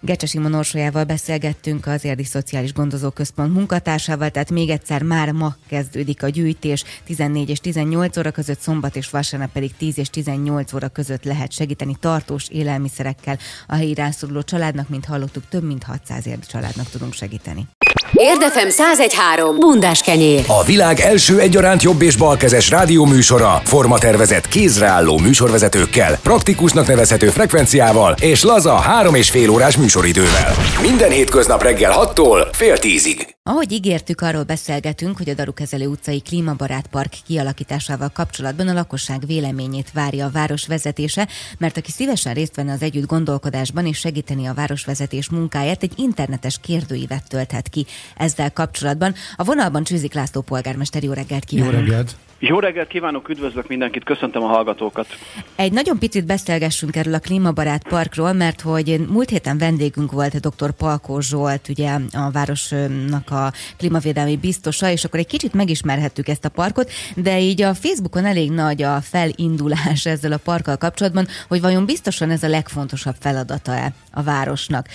Gecses 0.07 0.35
Orsolyával 0.35 1.03
beszélgettünk 1.03 1.85
az 1.85 2.03
Érdi 2.03 2.23
Szociális 2.23 2.73
Gondozó 2.73 3.09
Központ 3.09 3.53
munkatársával, 3.53 4.29
tehát 4.29 4.51
még 4.51 4.69
egyszer 4.69 5.03
már 5.03 5.31
ma 5.31 5.55
kezdődik 5.67 6.23
a 6.23 6.29
gyűjtés, 6.29 6.83
14 7.05 7.49
és 7.49 7.59
18 7.59 8.17
óra 8.17 8.31
között, 8.31 8.59
szombat 8.59 8.95
és 8.95 9.09
vasárnap 9.09 9.51
pedig 9.51 9.75
10 9.77 9.97
és 9.97 10.09
18 10.09 10.73
óra 10.73 10.87
között 10.87 11.23
lehet 11.23 11.51
segíteni 11.51 11.95
tartós 11.99 12.47
élelmiszerekkel 12.49 13.37
a 13.67 13.75
helyi 13.75 13.93
rászoruló 13.93 14.41
családnak, 14.41 14.89
mint 14.89 15.05
hallottuk, 15.05 15.47
több 15.49 15.63
mint 15.63 15.83
600 15.83 16.27
érdi 16.27 16.45
családnak 16.45 16.89
tudunk 16.89 17.13
segíteni. 17.13 17.67
Érdefem 18.11 18.67
1013. 18.67 19.59
Bundás 19.59 20.01
kenyér. 20.01 20.43
A 20.47 20.63
világ 20.63 20.99
első 20.99 21.39
egyaránt 21.39 21.83
jobb 21.83 22.01
és 22.01 22.15
balkezes 22.15 22.69
rádióműsora, 22.69 23.61
formatervezett 23.63 24.47
kézreálló 24.47 25.17
műsorvezetőkkel, 25.17 26.17
praktikusnak 26.23 26.87
nevezhető 26.87 27.29
frekvenciával 27.29 28.15
és 28.19 28.43
laza 28.43 28.75
három 28.75 29.15
és 29.15 29.29
fél 29.29 29.49
órás 29.49 29.77
műsoridővel. 29.77 30.53
Minden 30.81 31.09
hétköznap 31.09 31.63
reggel 31.63 31.93
6-tól 31.95 32.47
fél 32.51 32.77
tízig. 32.77 33.35
Ahogy 33.43 33.71
ígértük, 33.71 34.21
arról 34.21 34.43
beszélgetünk, 34.43 35.17
hogy 35.17 35.29
a 35.29 35.33
Darukezelő 35.33 35.87
utcai 35.87 36.21
klímabarát 36.21 36.87
park 36.87 37.13
kialakításával 37.27 38.11
kapcsolatban 38.13 38.67
a 38.67 38.73
lakosság 38.73 39.25
véleményét 39.25 39.91
várja 39.93 40.25
a 40.25 40.29
város 40.33 40.67
vezetése, 40.67 41.27
mert 41.57 41.77
aki 41.77 41.91
szívesen 41.91 42.33
részt 42.33 42.55
venne 42.55 42.71
az 42.71 42.81
együtt 42.81 43.05
gondolkodásban 43.05 43.85
és 43.85 43.97
segíteni 43.97 44.45
a 44.45 44.53
városvezetés 44.53 45.29
munkáját, 45.29 45.83
egy 45.83 45.93
internetes 45.95 46.59
kérdőívet 46.61 47.23
tölthet 47.29 47.69
ki 47.69 47.76
ezzel 48.15 48.51
kapcsolatban. 48.51 49.13
A 49.35 49.43
vonalban 49.43 49.83
Csűzik 49.83 50.13
László 50.13 50.41
polgármester, 50.41 51.03
jó 51.03 51.13
reggelt 51.13 51.45
kívánok! 51.45 51.73
Jó 51.73 51.79
reggelt! 51.79 52.15
Jó 52.39 52.59
reggelt 52.59 52.87
kívánok, 52.87 53.29
üdvözlök 53.29 53.67
mindenkit, 53.67 54.03
köszöntöm 54.03 54.43
a 54.43 54.47
hallgatókat. 54.47 55.07
Egy 55.55 55.71
nagyon 55.71 55.99
picit 55.99 56.25
beszélgessünk 56.25 56.95
erről 56.95 57.13
a 57.13 57.19
klímabarát 57.19 57.87
parkról, 57.87 58.33
mert 58.33 58.61
hogy 58.61 59.05
múlt 59.09 59.29
héten 59.29 59.57
vendégünk 59.57 60.11
volt 60.11 60.39
dr. 60.39 60.71
Palkó 60.71 61.19
Zsolt, 61.19 61.69
ugye 61.69 61.97
a 62.13 62.31
városnak 62.31 63.31
a 63.31 63.53
klímavédelmi 63.77 64.37
biztosa, 64.37 64.89
és 64.89 65.03
akkor 65.03 65.19
egy 65.19 65.27
kicsit 65.27 65.53
megismerhettük 65.53 66.27
ezt 66.27 66.45
a 66.45 66.49
parkot, 66.49 66.91
de 67.15 67.39
így 67.39 67.61
a 67.61 67.73
Facebookon 67.73 68.25
elég 68.25 68.51
nagy 68.51 68.81
a 68.81 69.01
felindulás 69.01 70.05
ezzel 70.05 70.31
a 70.31 70.37
parkkal 70.37 70.77
kapcsolatban, 70.77 71.27
hogy 71.47 71.61
vajon 71.61 71.85
biztosan 71.85 72.29
ez 72.29 72.43
a 72.43 72.47
legfontosabb 72.47 73.15
feladata-e 73.19 73.93
a 74.11 74.23
városnak 74.23 74.87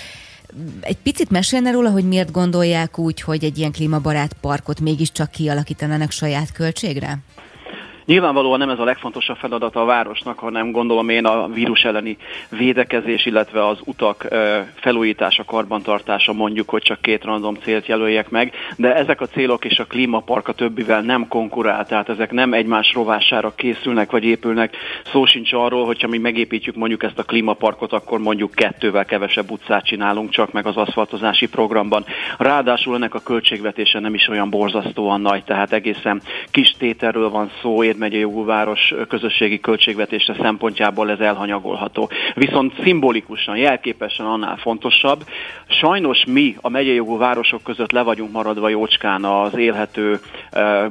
egy 0.80 0.96
picit 0.96 1.30
mesélne 1.30 1.70
róla, 1.70 1.90
hogy 1.90 2.04
miért 2.04 2.30
gondolják 2.30 2.98
úgy, 2.98 3.20
hogy 3.20 3.44
egy 3.44 3.58
ilyen 3.58 3.72
klímabarát 3.72 4.32
parkot 4.40 4.80
mégiscsak 4.80 5.30
kialakítanának 5.30 6.10
saját 6.10 6.52
költségre? 6.52 7.18
Nyilvánvalóan 8.04 8.58
nem 8.58 8.70
ez 8.70 8.78
a 8.78 8.84
legfontosabb 8.84 9.36
feladata 9.36 9.80
a 9.80 9.84
városnak, 9.84 10.38
hanem 10.38 10.70
gondolom 10.70 11.08
én 11.08 11.24
a 11.24 11.48
vírus 11.48 11.82
elleni 11.84 12.16
védekezés, 12.50 13.26
illetve 13.26 13.66
az 13.66 13.78
utak 13.84 14.28
felújítása, 14.74 15.44
karbantartása, 15.44 16.32
mondjuk, 16.32 16.70
hogy 16.70 16.82
csak 16.82 17.00
két 17.00 17.24
random 17.24 17.54
célt 17.54 17.86
jelöljek 17.86 18.30
meg, 18.30 18.54
de 18.76 18.94
ezek 18.94 19.20
a 19.20 19.26
célok 19.26 19.64
és 19.64 19.78
a 19.78 19.84
klímapark 19.84 20.48
a 20.48 20.52
többivel 20.52 21.00
nem 21.00 21.28
konkurál, 21.28 21.86
tehát 21.86 22.08
ezek 22.08 22.30
nem 22.30 22.52
egymás 22.52 22.92
rovására 22.92 23.54
készülnek 23.54 24.10
vagy 24.10 24.24
épülnek. 24.24 24.76
Szó 25.04 25.26
sincs 25.26 25.52
arról, 25.52 25.86
hogyha 25.86 26.08
mi 26.08 26.18
megépítjük 26.18 26.74
mondjuk 26.74 27.02
ezt 27.02 27.18
a 27.18 27.22
klímaparkot, 27.22 27.92
akkor 27.92 28.18
mondjuk 28.18 28.50
kettővel 28.54 29.04
kevesebb 29.04 29.50
utcát 29.50 29.84
csinálunk 29.84 30.30
csak 30.30 30.52
meg 30.52 30.66
az 30.66 30.76
aszfaltozási 30.76 31.48
programban. 31.48 32.04
Ráadásul 32.38 32.94
ennek 32.94 33.14
a 33.14 33.20
költségvetése 33.20 33.98
nem 33.98 34.14
is 34.14 34.28
olyan 34.28 34.50
borzasztóan 34.50 35.20
nagy, 35.20 35.44
tehát 35.44 35.72
egészen 35.72 36.22
kis 36.50 36.74
tételről 36.78 37.30
van 37.30 37.50
szó, 37.62 37.82
érmegye 37.92 38.18
jogú 38.18 38.44
város 38.44 38.94
közösségi 39.08 39.60
költségvetése 39.60 40.34
szempontjából 40.40 41.10
ez 41.10 41.18
elhanyagolható. 41.18 42.10
Viszont 42.34 42.72
szimbolikusan, 42.82 43.56
jelképesen 43.56 44.26
annál 44.26 44.56
fontosabb, 44.56 45.24
sajnos 45.66 46.24
mi 46.26 46.56
a 46.60 46.68
megyei 46.68 46.94
jogú 46.94 47.18
városok 47.18 47.62
között 47.62 47.92
le 47.92 48.02
vagyunk 48.02 48.32
maradva 48.32 48.68
jócskán 48.68 49.24
az 49.24 49.56
élhető, 49.56 50.20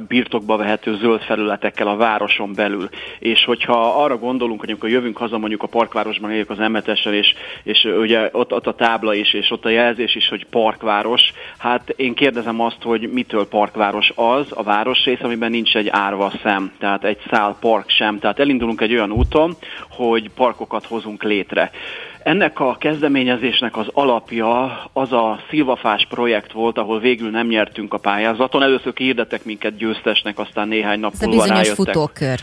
birtokba 0.08 0.56
vehető 0.56 0.96
zöld 0.96 1.20
felületekkel 1.20 1.86
a 1.86 1.96
városon 1.96 2.52
belül. 2.54 2.88
És 3.18 3.44
hogyha 3.44 4.02
arra 4.02 4.18
gondolunk, 4.18 4.60
hogy 4.60 4.68
amikor 4.68 4.88
jövünk 4.88 5.16
haza 5.16 5.38
mondjuk 5.38 5.62
a 5.62 5.66
parkvárosban 5.66 6.30
éljük 6.30 6.50
az 6.50 6.60
emetesen, 6.60 7.14
és, 7.14 7.34
és 7.62 7.84
ugye 7.84 8.28
ott, 8.32 8.52
ott 8.52 8.66
a 8.66 8.74
tábla 8.74 9.14
is, 9.14 9.32
és 9.34 9.50
ott 9.50 9.64
a 9.64 9.68
jelzés 9.68 10.14
is, 10.14 10.28
hogy 10.28 10.46
parkváros, 10.46 11.32
hát 11.58 11.88
én 11.96 12.14
kérdezem 12.14 12.60
azt, 12.60 12.82
hogy 12.82 13.10
mitől 13.12 13.48
parkváros 13.48 14.12
az 14.14 14.46
a 14.54 14.62
városrész, 14.62 15.22
amiben 15.22 15.50
nincs 15.50 15.76
egy 15.76 15.88
árva 15.88 16.32
szem, 16.42 16.72
tehát 16.78 16.91
egy 17.00 17.18
szál 17.30 17.56
park 17.60 17.90
sem. 17.90 18.18
Tehát 18.18 18.38
elindulunk 18.38 18.80
egy 18.80 18.92
olyan 18.92 19.12
úton, 19.12 19.56
hogy 19.90 20.30
parkokat 20.30 20.86
hozunk 20.86 21.22
létre. 21.22 21.70
Ennek 22.22 22.60
a 22.60 22.76
kezdeményezésnek 22.78 23.76
az 23.76 23.86
alapja 23.92 24.82
az 24.92 25.12
a 25.12 25.40
szilvafás 25.50 26.06
projekt 26.08 26.52
volt, 26.52 26.78
ahol 26.78 27.00
végül 27.00 27.30
nem 27.30 27.46
nyertünk 27.46 27.94
a 27.94 27.98
pályázaton. 27.98 28.62
Először 28.62 28.92
kihirdettek 28.92 29.44
minket 29.44 29.76
győztesnek, 29.76 30.38
aztán 30.38 30.68
néhány 30.68 31.00
nap 31.00 31.12
múlva 31.20 31.46
rájöttek. 31.46 31.74
futókör 31.74 32.38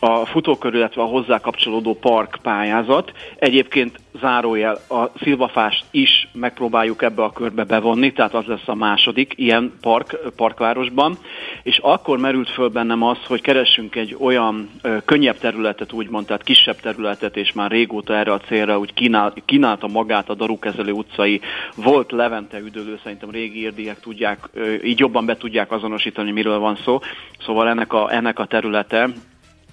a 0.00 0.26
futókör, 0.26 0.74
illetve 0.74 1.02
a 1.02 1.06
hozzá 1.06 1.38
kapcsolódó 1.38 1.94
park 1.94 2.38
pályázat. 2.42 3.12
Egyébként 3.36 4.00
zárójel 4.20 4.78
a 4.88 5.10
szilvafást 5.22 5.84
is 5.90 6.28
megpróbáljuk 6.32 7.02
ebbe 7.02 7.22
a 7.22 7.32
körbe 7.32 7.64
bevonni, 7.64 8.12
tehát 8.12 8.34
az 8.34 8.44
lesz 8.44 8.68
a 8.68 8.74
második 8.74 9.32
ilyen 9.36 9.72
park, 9.80 10.18
parkvárosban, 10.36 11.18
és 11.62 11.78
akkor 11.82 12.18
merült 12.18 12.48
föl 12.48 12.68
bennem 12.68 13.02
az, 13.02 13.18
hogy 13.26 13.40
keressünk 13.40 13.94
egy 13.94 14.16
olyan 14.20 14.70
ö, 14.82 14.96
könnyebb 15.04 15.38
területet, 15.38 15.92
úgymond, 15.92 16.26
tehát 16.26 16.42
kisebb 16.42 16.80
területet, 16.80 17.36
és 17.36 17.52
már 17.52 17.70
régóta 17.70 18.14
erre 18.14 18.32
a 18.32 18.40
célra 18.40 18.78
úgy 18.78 18.94
kínál, 18.94 19.32
kínálta 19.44 19.86
magát 19.86 20.28
a 20.28 20.34
Darukezelő 20.34 20.92
utcai 20.92 21.40
volt 21.74 22.12
Levente 22.12 22.58
üdülő, 22.58 22.98
szerintem 23.02 23.30
régi 23.30 23.62
érdiek 23.62 24.00
tudják, 24.00 24.38
ö, 24.52 24.74
így 24.84 24.98
jobban 24.98 25.26
be 25.26 25.36
tudják 25.36 25.72
azonosítani, 25.72 26.30
miről 26.30 26.58
van 26.58 26.76
szó. 26.84 26.98
Szóval 27.38 27.68
ennek 27.68 27.92
a, 27.92 28.12
ennek 28.14 28.38
a 28.38 28.46
területe 28.46 29.08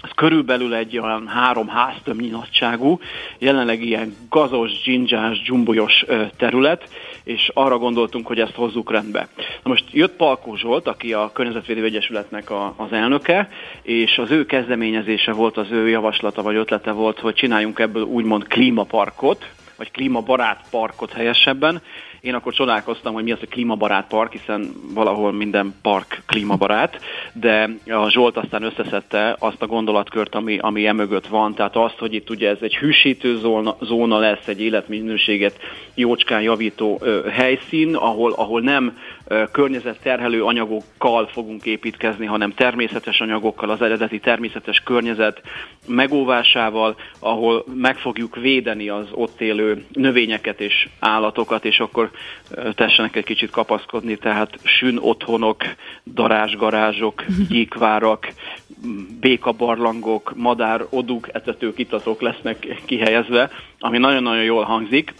ez 0.02 0.10
körülbelül 0.16 0.74
egy 0.74 1.00
olyan 1.00 1.28
három 1.28 1.68
háztömnyi 1.68 2.28
nagyságú, 2.28 3.00
jelenleg 3.38 3.84
ilyen 3.84 4.16
gazos, 4.30 4.82
dzsindzsás, 4.82 5.42
dzsumbolyos 5.42 6.06
terület, 6.38 6.90
és 7.24 7.52
arra 7.54 7.78
gondoltunk, 7.78 8.28
hogy 8.28 8.40
ezt 8.40 8.56
hozzuk 8.56 8.92
rendbe. 8.92 9.28
Na 9.38 9.70
most 9.70 9.86
jött 9.92 10.16
Palkó 10.16 10.56
Zsolt, 10.56 10.88
aki 10.88 11.14
a 11.14 11.32
Környezetvédő 11.34 11.84
Egyesületnek 11.84 12.50
a, 12.50 12.74
az 12.78 12.92
elnöke, 12.92 13.50
és 13.82 14.18
az 14.18 14.32
ő 14.32 14.46
kezdeményezése 14.46 15.32
volt, 15.32 15.58
az 15.58 15.72
ő 15.72 15.88
javaslata 15.88 16.42
vagy 16.42 16.56
ötlete 16.56 16.92
volt, 16.92 17.20
hogy 17.20 17.34
csináljunk 17.34 17.80
ebből 17.80 18.04
úgymond 18.04 18.48
klímaparkot, 18.48 19.50
vagy 19.78 19.92
klímabarát 19.92 20.66
parkot 20.70 21.12
helyesebben, 21.12 21.82
én 22.22 22.34
akkor 22.34 22.54
csodálkoztam, 22.54 23.14
hogy 23.14 23.24
mi 23.24 23.32
az 23.32 23.40
a 23.42 23.46
klímabarát 23.50 24.08
park, 24.08 24.32
hiszen 24.32 24.74
valahol 24.94 25.32
minden 25.32 25.76
park 25.82 26.22
klímabarát, 26.26 27.02
de 27.34 27.70
a 27.86 28.10
Zsolt 28.10 28.38
aztán 28.38 28.64
összeszedte 28.64 29.36
azt 29.40 29.62
a 29.62 29.68
gondolatkört, 29.68 30.36
ami, 30.36 30.58
ami 30.58 30.88
emögött 30.88 31.28
van, 31.28 31.54
tehát 31.54 31.76
azt, 31.76 31.98
hogy 31.98 32.14
itt 32.14 32.30
ugye 32.30 32.50
ez 32.50 32.58
egy 32.62 32.76
hűsítő 32.76 33.38
zóna, 33.38 33.78
zóna 33.82 34.18
lesz, 34.18 34.48
egy 34.48 34.62
életminőséget 34.62 35.60
jócskán 35.94 36.42
javító 36.42 37.00
ö, 37.02 37.28
helyszín, 37.30 37.96
ahol, 37.96 38.32
ahol 38.32 38.62
nem 38.62 38.98
ö, 39.28 39.44
környezetterhelő 39.52 40.44
anyagokkal 40.44 41.28
fogunk 41.28 41.66
építkezni, 41.66 42.26
hanem 42.26 42.54
természetes 42.54 43.22
anyagokkal, 43.22 43.70
az 43.70 43.82
eredeti 43.82 44.20
természetes 44.20 44.80
környezet 44.80 45.42
megóvásával, 45.88 46.96
ahol 47.20 47.66
meg 47.74 47.98
fogjuk 47.98 48.36
védeni 48.36 48.90
az 48.90 49.06
ott 49.12 49.42
élő 49.42 49.86
növényeket 49.94 50.62
és 50.62 50.88
állatokat, 51.00 51.66
és 51.66 51.80
akkor 51.80 52.07
tessenek 52.74 53.16
egy 53.16 53.24
kicsit 53.24 53.50
kapaszkodni, 53.50 54.18
tehát 54.18 54.60
sün 54.64 54.98
otthonok, 54.98 55.64
darázsgarázsok, 56.14 57.24
gyíkvárak, 57.50 58.28
békabarlangok, 59.20 60.34
madár, 60.36 60.86
oduk, 60.90 61.28
etetők, 61.32 61.80
itatok 61.80 62.22
lesznek 62.22 62.82
kihelyezve, 62.86 63.50
ami 63.80 63.98
nagyon-nagyon 63.98 64.44
jól 64.44 64.64
hangzik. 64.64 65.14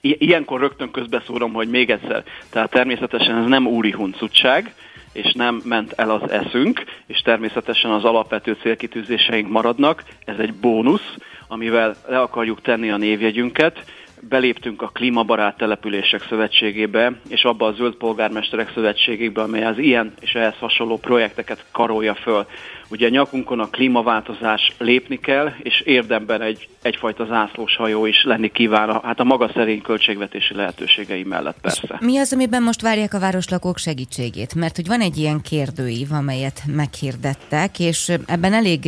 Ilyenkor 0.00 0.60
rögtön 0.60 0.90
közbeszúrom, 0.90 1.52
hogy 1.52 1.68
még 1.68 1.90
egyszer, 1.90 2.24
tehát 2.50 2.70
természetesen 2.70 3.36
ez 3.36 3.46
nem 3.46 3.66
úri 3.66 3.90
huncutság, 3.90 4.74
és 5.12 5.32
nem 5.32 5.62
ment 5.64 5.92
el 5.96 6.10
az 6.10 6.30
eszünk, 6.30 6.84
és 7.06 7.20
természetesen 7.20 7.90
az 7.90 8.04
alapvető 8.04 8.56
célkitűzéseink 8.60 9.48
maradnak. 9.48 10.04
Ez 10.24 10.38
egy 10.38 10.54
bónusz, 10.54 11.14
amivel 11.48 11.96
le 12.08 12.20
akarjuk 12.20 12.60
tenni 12.60 12.90
a 12.90 12.96
névjegyünket, 12.96 13.84
beléptünk 14.28 14.82
a 14.82 14.88
Klímabarát 14.88 15.56
Települések 15.56 16.22
Szövetségébe, 16.28 17.12
és 17.28 17.44
abba 17.44 17.66
a 17.66 17.72
Zöld 17.72 17.94
Polgármesterek 17.94 18.72
Szövetségébe, 18.74 19.42
amely 19.42 19.64
az 19.64 19.78
ilyen 19.78 20.12
és 20.20 20.34
ehhez 20.34 20.56
hasonló 20.58 20.98
projekteket 20.98 21.64
karolja 21.70 22.14
föl. 22.14 22.46
Ugye 22.92 23.08
nyakunkon 23.08 23.60
a 23.60 23.68
klímaváltozás 23.68 24.72
lépni 24.78 25.18
kell, 25.18 25.52
és 25.62 25.80
érdemben 25.80 26.40
egy, 26.42 26.68
egyfajta 26.82 27.26
zászlós 27.26 27.76
hajó 27.76 28.06
is 28.06 28.24
lenni 28.24 28.50
kíván, 28.50 29.00
hát 29.02 29.20
a 29.20 29.24
maga 29.24 29.50
szerény 29.54 29.82
költségvetési 29.82 30.54
lehetőségei 30.54 31.22
mellett 31.22 31.56
persze. 31.60 31.80
És 31.82 32.06
mi 32.06 32.18
az, 32.18 32.32
amiben 32.32 32.62
most 32.62 32.80
várják 32.80 33.14
a 33.14 33.18
városlakók 33.18 33.78
segítségét? 33.78 34.54
Mert 34.54 34.76
hogy 34.76 34.86
van 34.86 35.00
egy 35.00 35.16
ilyen 35.16 35.40
kérdőív, 35.40 36.12
amelyet 36.12 36.62
meghirdettek, 36.66 37.78
és 37.78 38.12
ebben 38.26 38.52
elég 38.52 38.84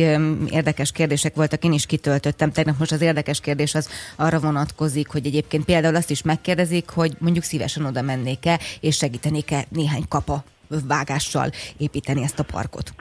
érdekes 0.49 0.91
kérdések 0.91 1.35
voltak, 1.35 1.63
én 1.63 1.73
is 1.73 1.85
kitöltöttem. 1.85 2.51
Tegnap 2.51 2.79
most 2.79 2.91
az 2.91 3.01
érdekes 3.01 3.39
kérdés 3.39 3.75
az 3.75 3.89
arra 4.15 4.39
vonatkozik, 4.39 5.07
hogy 5.07 5.25
egyébként 5.25 5.65
például 5.65 5.95
azt 5.95 6.11
is 6.11 6.21
megkérdezik, 6.21 6.89
hogy 6.89 7.11
mondjuk 7.19 7.43
szívesen 7.43 7.85
oda 7.85 8.01
mennék-e, 8.01 8.59
és 8.79 8.95
segítenék-e 8.95 9.65
néhány 9.69 10.03
kapa 10.09 10.43
vágással 10.87 11.49
építeni 11.77 12.23
ezt 12.23 12.39
a 12.39 12.43
parkot. 12.43 12.93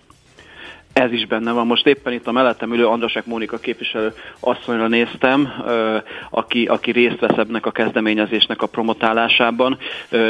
Ez 0.94 1.12
is 1.12 1.26
benne 1.26 1.52
van. 1.52 1.66
Most 1.66 1.86
éppen 1.86 2.12
itt 2.12 2.26
a 2.26 2.32
mellettem 2.32 2.72
ülő 2.72 2.86
Andrasek 2.86 3.26
Mónika 3.26 3.58
képviselő 3.58 4.12
asszonyra 4.40 4.88
néztem, 4.88 5.52
aki, 6.30 6.64
aki 6.64 6.90
részt 6.90 7.20
vesz 7.20 7.36
ebnek 7.36 7.66
a 7.66 7.70
kezdeményezésnek 7.70 8.62
a 8.62 8.66
promotálásában. 8.66 9.78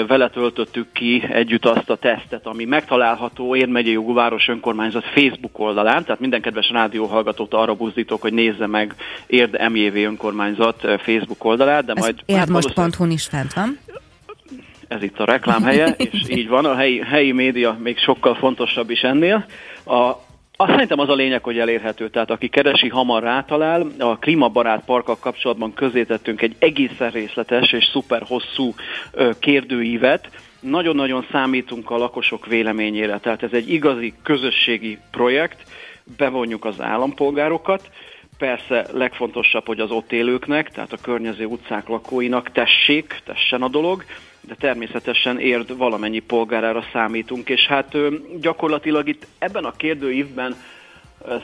Vele 0.06 0.28
töltöttük 0.28 0.92
ki 0.92 1.22
együtt 1.30 1.64
azt 1.64 1.90
a 1.90 1.96
tesztet, 1.96 2.46
ami 2.46 2.64
megtalálható 2.64 3.56
Érmegyei 3.56 3.92
Jogú 3.92 4.14
Város 4.14 4.48
Önkormányzat 4.48 5.04
Facebook 5.04 5.58
oldalán, 5.58 6.04
tehát 6.04 6.20
minden 6.20 6.40
kedves 6.40 6.70
rádióhallgatót 6.70 7.54
arra 7.54 7.74
buzdítok, 7.74 8.20
hogy 8.20 8.32
nézze 8.32 8.66
meg 8.66 8.94
Érd 9.26 9.70
MJV 9.70 9.96
Önkormányzat 9.96 10.80
Facebook 10.98 11.44
oldalát, 11.44 11.84
de 11.84 11.92
Ez 11.92 12.02
majd... 12.02 12.20
Érdmost.hu 12.26 13.04
is 13.04 13.26
fent 13.26 13.52
van 13.52 13.78
ez 14.88 15.02
itt 15.02 15.18
a 15.18 15.24
reklámhelye, 15.24 15.94
és 16.10 16.28
így 16.28 16.48
van, 16.48 16.64
a 16.64 16.74
helyi, 16.74 17.00
helyi 17.00 17.32
média 17.32 17.78
még 17.82 17.98
sokkal 17.98 18.34
fontosabb 18.34 18.90
is 18.90 19.00
ennél. 19.00 19.46
A, 19.84 20.23
azt 20.56 20.70
szerintem 20.70 20.98
az 20.98 21.08
a 21.08 21.14
lényeg, 21.14 21.42
hogy 21.42 21.58
elérhető. 21.58 22.10
Tehát 22.10 22.30
aki 22.30 22.48
keresi, 22.48 22.88
hamar 22.88 23.22
rátalál. 23.22 23.86
A 23.98 24.18
klímabarát 24.18 24.84
parkkal 24.84 25.16
kapcsolatban 25.20 25.72
közétettünk 25.72 26.42
egy 26.42 26.56
egészen 26.58 27.10
részletes 27.10 27.72
és 27.72 27.84
szuper 27.84 28.22
hosszú 28.26 28.74
kérdőívet. 29.38 30.28
Nagyon-nagyon 30.60 31.26
számítunk 31.30 31.90
a 31.90 31.96
lakosok 31.96 32.46
véleményére. 32.46 33.18
Tehát 33.18 33.42
ez 33.42 33.52
egy 33.52 33.72
igazi 33.72 34.14
közösségi 34.22 34.98
projekt. 35.10 35.62
Bevonjuk 36.16 36.64
az 36.64 36.80
állampolgárokat. 36.80 37.90
Persze 38.38 38.86
legfontosabb, 38.92 39.66
hogy 39.66 39.80
az 39.80 39.90
ott 39.90 40.12
élőknek, 40.12 40.70
tehát 40.70 40.92
a 40.92 40.98
környező 41.02 41.44
utcák 41.44 41.88
lakóinak 41.88 42.52
tessék, 42.52 43.20
tessen 43.24 43.62
a 43.62 43.68
dolog, 43.68 44.04
de 44.46 44.54
természetesen 44.54 45.40
érd 45.40 45.76
valamennyi 45.76 46.18
polgárára 46.18 46.84
számítunk, 46.92 47.48
és 47.48 47.66
hát 47.66 47.96
gyakorlatilag 48.40 49.08
itt 49.08 49.26
ebben 49.38 49.64
a 49.64 49.72
kérdőívben 49.76 50.56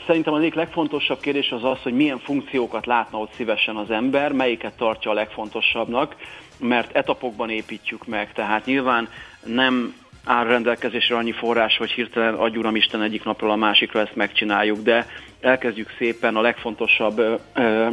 Szerintem 0.05 0.33
az 0.33 0.39
egyik 0.39 0.53
legfontosabb 0.53 1.19
kérdés 1.19 1.51
az 1.51 1.63
az, 1.63 1.81
hogy 1.81 1.93
milyen 1.93 2.19
funkciókat 2.19 2.85
látna 2.85 3.17
ott 3.17 3.33
szívesen 3.35 3.75
az 3.75 3.91
ember, 3.91 4.31
melyiket 4.31 4.73
tartja 4.73 5.11
a 5.11 5.13
legfontosabbnak, 5.13 6.15
mert 6.59 6.95
etapokban 6.95 7.49
építjük 7.49 8.05
meg, 8.05 8.33
tehát 8.33 8.65
nyilván 8.65 9.09
nem 9.45 9.95
áll 10.25 10.45
rendelkezésre 10.45 11.15
annyi 11.15 11.31
forrás, 11.31 11.77
hogy 11.77 11.91
hirtelen 11.91 12.33
adj 12.33 12.77
Isten 12.77 13.01
egyik 13.01 13.23
napról 13.23 13.51
a 13.51 13.55
másikra 13.55 13.99
ezt 13.99 14.15
megcsináljuk, 14.15 14.81
de 14.81 15.07
elkezdjük 15.39 15.95
szépen 15.97 16.35
a 16.35 16.41
legfontosabb 16.41 17.19
ö, 17.19 17.35
ö, 17.53 17.87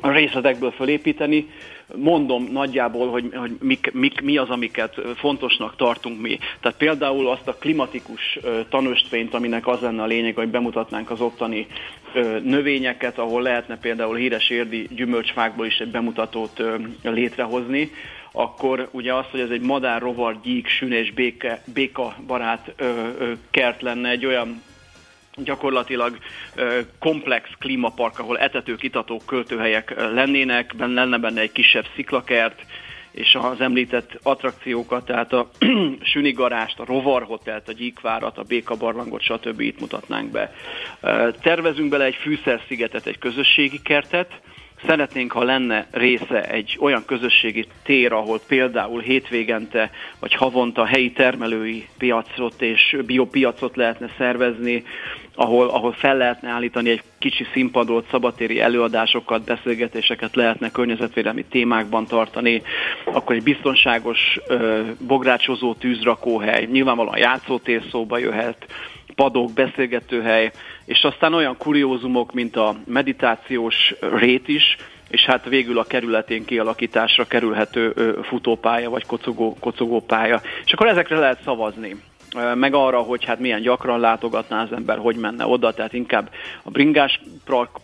részletekből 0.00 0.70
fölépíteni, 0.70 1.48
mondom 1.96 2.48
nagyjából, 2.52 3.10
hogy, 3.10 3.28
hogy 3.34 3.56
mik, 3.60 3.90
mik, 3.92 4.20
mi 4.20 4.36
az, 4.36 4.48
amiket 4.48 5.00
fontosnak 5.16 5.76
tartunk 5.76 6.20
mi. 6.20 6.38
Tehát 6.60 6.78
például 6.78 7.28
azt 7.28 7.48
a 7.48 7.54
klimatikus 7.54 8.38
tanöstvényt, 8.68 9.34
aminek 9.34 9.66
az 9.66 9.80
lenne 9.80 10.02
a 10.02 10.06
lényeg, 10.06 10.34
hogy 10.34 10.48
bemutatnánk 10.48 11.10
az 11.10 11.20
ottani 11.20 11.66
növényeket, 12.42 13.18
ahol 13.18 13.42
lehetne 13.42 13.78
például 13.78 14.16
híres 14.16 14.50
érdi 14.50 14.88
gyümölcsfákból 14.90 15.66
is 15.66 15.78
egy 15.78 15.90
bemutatót 15.90 16.62
létrehozni, 17.02 17.90
akkor 18.32 18.88
ugye 18.92 19.14
az, 19.14 19.24
hogy 19.30 19.40
ez 19.40 19.50
egy 19.50 19.60
madár, 19.60 20.00
rovar, 20.00 20.40
gyík, 20.42 20.66
sün 20.66 20.92
és 20.92 21.12
béke, 21.12 21.62
béka 21.74 22.16
barát 22.26 22.72
ö, 22.76 22.92
kert 23.50 23.82
lenne, 23.82 24.08
egy 24.08 24.26
olyan 24.26 24.62
gyakorlatilag 25.36 26.18
komplex 26.98 27.48
klímapark, 27.58 28.18
ahol 28.18 28.38
etetők, 28.38 28.82
itatók, 28.82 29.26
költőhelyek 29.26 29.94
lennének, 30.12 30.74
benne 30.76 30.94
lenne 30.94 31.18
benne 31.18 31.40
egy 31.40 31.52
kisebb 31.52 31.86
sziklakert, 31.94 32.64
és 33.12 33.34
az 33.34 33.60
említett 33.60 34.18
attrakciókat, 34.22 35.04
tehát 35.04 35.32
a 35.32 35.50
Sünigarást, 36.12 36.78
a 36.78 36.84
Rovar 36.84 37.22
Hotelt, 37.22 37.68
a 37.68 37.72
Gyíkvárat, 37.72 38.38
a 38.38 38.42
Béka 38.42 38.74
Barlangot, 38.74 39.22
stb. 39.22 39.60
itt 39.60 39.80
mutatnánk 39.80 40.30
be. 40.30 40.52
Tervezünk 41.42 41.88
bele 41.88 42.04
egy 42.04 42.14
fűszerszigetet, 42.14 43.06
egy 43.06 43.18
közösségi 43.18 43.82
kertet, 43.82 44.40
Szeretnénk, 44.86 45.32
ha 45.32 45.42
lenne 45.42 45.86
része 45.90 46.44
egy 46.44 46.76
olyan 46.80 47.04
közösségi 47.04 47.66
tér, 47.82 48.12
ahol 48.12 48.40
például 48.46 49.00
hétvégente 49.00 49.90
vagy 50.18 50.34
havonta 50.34 50.84
helyi 50.84 51.12
termelői 51.12 51.88
piacot 51.98 52.62
és 52.62 52.96
biopiacot 53.06 53.76
lehetne 53.76 54.08
szervezni, 54.18 54.84
ahol, 55.34 55.68
ahol 55.68 55.92
fel 55.92 56.16
lehetne 56.16 56.48
állítani 56.48 56.90
egy 56.90 57.02
kicsi 57.18 57.46
színpadot, 57.52 58.06
szabatéri 58.10 58.60
előadásokat, 58.60 59.44
beszélgetéseket 59.44 60.34
lehetne 60.34 60.70
környezetvédelmi 60.70 61.44
témákban 61.44 62.06
tartani, 62.06 62.62
akkor 63.04 63.34
egy 63.34 63.42
biztonságos 63.42 64.40
bográcsozó 65.06 65.74
tűzrakóhely, 65.74 66.68
nyilvánvalóan 66.72 67.18
játszótér 67.18 67.82
szóba 67.90 68.18
jöhet, 68.18 68.66
padok, 69.14 69.52
beszélgetőhely, 69.52 70.50
és 70.84 71.04
aztán 71.04 71.34
olyan 71.34 71.56
kuriózumok, 71.56 72.32
mint 72.32 72.56
a 72.56 72.74
meditációs 72.86 73.94
rét 74.00 74.48
is, 74.48 74.76
és 75.10 75.24
hát 75.24 75.44
végül 75.48 75.78
a 75.78 75.84
kerületén 75.84 76.44
kialakításra 76.44 77.24
kerülhető 77.24 77.92
futópálya 78.22 78.90
vagy 78.90 79.06
kocogó, 79.06 79.56
kocogópálya. 79.60 80.40
És 80.64 80.72
akkor 80.72 80.86
ezekre 80.86 81.18
lehet 81.18 81.42
szavazni 81.44 81.96
meg 82.54 82.74
arra, 82.74 83.00
hogy 83.00 83.24
hát 83.24 83.38
milyen 83.38 83.60
gyakran 83.60 84.00
látogatná 84.00 84.62
az 84.62 84.72
ember, 84.72 84.98
hogy 84.98 85.16
menne 85.16 85.46
oda, 85.46 85.72
tehát 85.72 85.92
inkább 85.92 86.30
a 86.62 86.70
bringás 86.70 87.20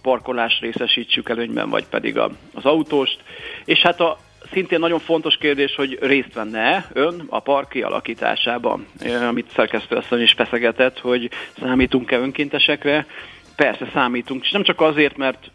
parkolás 0.03 0.61
részesítsük 0.61 1.29
előnyben, 1.29 1.71
vagy 1.71 1.87
pedig 1.87 2.19
a, 2.19 2.31
az 2.55 2.65
autóst. 2.65 3.19
És 3.65 3.79
hát 3.79 4.01
a, 4.01 4.19
szintén 4.53 4.79
nagyon 4.79 4.99
fontos 4.99 5.37
kérdés, 5.37 5.75
hogy 5.75 5.99
részt 6.01 6.35
venne 6.35 6.87
ön 6.93 7.25
a 7.29 7.41
park 7.41 7.69
kialakításában, 7.69 8.87
amit 9.29 9.51
szerkesztőasszony 9.55 10.21
is 10.21 10.33
feszegetett, 10.33 10.99
hogy 10.99 11.31
számítunk-e 11.61 12.19
önkéntesekre. 12.19 13.07
Persze 13.57 13.91
számítunk, 13.93 14.43
és 14.45 14.51
nem 14.51 14.63
csak 14.63 14.81
azért, 14.81 15.17
mert 15.17 15.51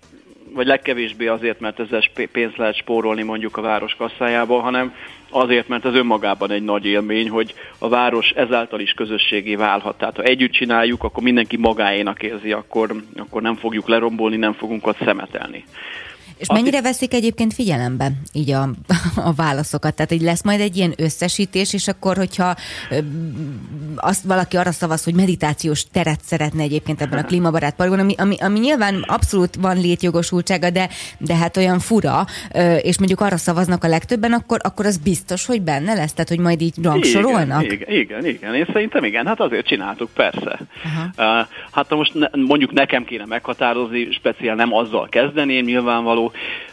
vagy 0.54 0.66
legkevésbé 0.66 1.28
azért, 1.28 1.60
mert 1.60 1.80
ezzel 1.80 2.02
pénzt 2.32 2.58
lehet 2.58 2.76
spórolni 2.76 3.24
mondjuk 3.24 3.58
a 3.58 3.62
város 3.62 3.96
kasszájából, 3.96 4.62
hanem 4.62 4.94
azért, 5.36 5.68
mert 5.68 5.86
ez 5.86 5.94
önmagában 5.94 6.52
egy 6.52 6.64
nagy 6.64 6.86
élmény, 6.86 7.30
hogy 7.30 7.54
a 7.78 7.90
város 7.90 8.30
ezáltal 8.30 8.80
is 8.80 8.92
közösségé 8.92 9.56
válhat. 9.56 9.98
Tehát 9.98 10.16
ha 10.16 10.24
együtt 10.24 10.52
csináljuk, 10.52 11.04
akkor 11.04 11.24
mindenki 11.24 11.58
magáénak 11.58 12.24
érzi, 12.24 12.52
akkor, 12.52 12.96
akkor 13.18 13.42
nem 13.42 13.56
fogjuk 13.56 13.88
lerombolni, 13.88 14.36
nem 14.36 14.54
fogunk 14.54 14.88
ott 14.88 14.98
szemetelni. 15.04 15.66
És 16.38 16.48
mennyire 16.48 16.82
veszik 16.82 17.14
egyébként 17.14 17.54
figyelembe 17.54 18.12
így 18.34 18.52
a, 18.52 18.70
a 19.30 19.34
válaszokat? 19.34 19.96
Tehát, 19.96 20.12
hogy 20.12 20.22
lesz 20.22 20.44
majd 20.44 20.60
egy 20.60 20.78
ilyen 20.78 20.94
összesítés, 20.98 21.74
és 21.74 21.88
akkor, 21.88 22.18
hogyha 22.18 22.56
azt 23.96 24.24
valaki 24.24 24.58
arra 24.58 24.72
szavaz, 24.72 25.04
hogy 25.04 25.14
meditációs 25.14 25.84
teret 25.92 26.20
szeretne 26.24 26.62
egyébként 26.62 27.02
ebben 27.02 27.20
a 27.20 27.24
klímabarát 27.24 27.76
parkban, 27.76 28.00
ami, 28.00 28.16
ami, 28.18 28.36
ami 28.40 28.60
nyilván 28.60 29.04
abszolút 29.08 29.56
van 29.56 29.82
létjogosultsága, 29.82 30.70
de, 30.70 30.90
de 31.18 31.36
hát 31.36 31.58
olyan 31.58 31.80
fura, 31.80 32.26
és 32.82 32.98
mondjuk 32.98 33.22
arra 33.22 33.38
szavaznak 33.38 33.84
a 33.84 33.88
legtöbben, 33.88 34.34
akkor, 34.34 34.60
akkor 34.64 34.86
az 34.86 34.98
biztos, 34.98 35.46
hogy 35.46 35.62
benne 35.62 35.94
lesz? 35.94 36.14
Tehát, 36.14 36.30
hogy 36.30 36.40
majd 36.40 36.62
így 36.62 36.74
rangsorolnak? 36.84 37.64
Igen, 37.64 37.78
igen, 37.78 38.26
igen, 38.26 38.26
igen. 38.26 38.56
Én 38.56 38.66
szerintem 38.74 39.04
igen, 39.04 39.26
hát 39.26 39.40
azért 39.40 39.68
csináltuk, 39.68 40.10
persze. 40.14 40.60
Aha. 40.84 41.48
Hát 41.72 41.90
most 41.90 42.14
ne, 42.14 42.28
mondjuk 42.32 42.72
nekem 42.72 43.06
kéne 43.06 43.26
meghatározni, 43.26 44.12
speciál 44.12 44.56
nem 44.56 44.74
azzal 44.74 45.08
kezdeném, 45.10 45.66
nyilvánvaló, 45.66 46.23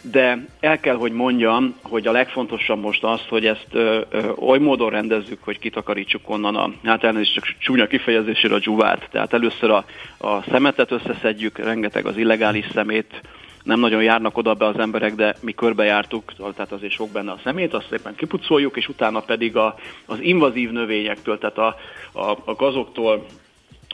de 0.02 0.46
el 0.60 0.80
kell, 0.80 0.96
hogy 0.96 1.12
mondjam, 1.12 1.74
hogy 1.82 2.06
a 2.06 2.12
legfontosabb 2.12 2.80
most 2.80 3.04
az, 3.04 3.20
hogy 3.28 3.46
ezt 3.46 3.66
ö, 3.70 4.00
ö, 4.10 4.30
oly 4.38 4.58
módon 4.58 4.90
rendezzük, 4.90 5.42
hogy 5.42 5.58
kitakarítsuk 5.58 6.30
onnan 6.30 6.56
a, 6.56 6.70
hát 6.84 7.04
elnézést 7.04 7.34
csak 7.34 7.44
csúnya 7.58 7.86
kifejezésére 7.86 8.54
a 8.54 8.58
dzsuvát. 8.58 9.08
Tehát 9.10 9.32
először 9.32 9.70
a, 9.70 9.84
a 10.18 10.42
szemetet 10.42 10.90
összeszedjük, 10.90 11.58
rengeteg 11.58 12.06
az 12.06 12.16
illegális 12.16 12.66
szemét, 12.74 13.20
nem 13.62 13.80
nagyon 13.80 14.02
járnak 14.02 14.36
oda 14.36 14.54
be 14.54 14.66
az 14.66 14.78
emberek, 14.78 15.14
de 15.14 15.34
mi 15.40 15.52
körbejártuk, 15.52 16.32
tehát 16.36 16.72
azért 16.72 16.92
sok 16.92 17.10
benne 17.10 17.30
a 17.30 17.40
szemét, 17.44 17.74
azt 17.74 17.86
szépen 17.90 18.14
kipucoljuk, 18.14 18.76
és 18.76 18.88
utána 18.88 19.20
pedig 19.20 19.56
a, 19.56 19.74
az 20.06 20.20
invazív 20.20 20.70
növényektől, 20.70 21.38
tehát 21.38 21.58
a, 21.58 21.76
a, 22.12 22.30
a 22.44 22.54
gazoktól, 22.54 23.26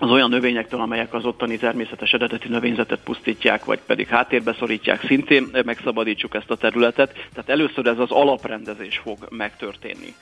az 0.01 0.11
olyan 0.11 0.31
növényektől, 0.31 0.81
amelyek 0.81 1.15
az 1.15 1.25
ottani 1.25 1.57
természetes 1.57 2.13
eredeti 2.13 2.49
növényzetet 2.49 3.01
pusztítják, 3.05 3.65
vagy 3.65 3.81
pedig 3.87 4.07
háttérbe 4.07 4.55
szorítják, 4.59 5.05
szintén 5.07 5.49
megszabadítsuk 5.65 6.35
ezt 6.35 6.51
a 6.51 6.57
területet. 6.57 7.13
Tehát 7.13 7.49
először 7.49 7.87
ez 7.87 7.99
az 7.99 8.11
alaprendezés 8.11 8.99
fog 8.99 9.19
megtörténni. 9.31 10.15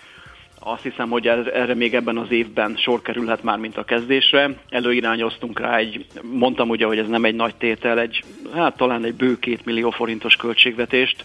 Azt 0.58 0.82
hiszem, 0.82 1.10
hogy 1.10 1.26
erre 1.26 1.74
még 1.74 1.94
ebben 1.94 2.16
az 2.16 2.30
évben 2.30 2.76
sor 2.76 3.02
kerülhet 3.02 3.42
már, 3.42 3.58
mint 3.58 3.76
a 3.76 3.84
kezdésre. 3.84 4.50
Előirányoztunk 4.68 5.60
rá 5.60 5.76
egy, 5.76 6.06
mondtam 6.22 6.68
ugye, 6.68 6.86
hogy 6.86 6.98
ez 6.98 7.08
nem 7.08 7.24
egy 7.24 7.34
nagy 7.34 7.54
tétel, 7.54 7.98
egy, 7.98 8.22
hát 8.54 8.76
talán 8.76 9.04
egy 9.04 9.14
bő 9.14 9.38
két 9.38 9.64
millió 9.64 9.90
forintos 9.90 10.36
költségvetést, 10.36 11.24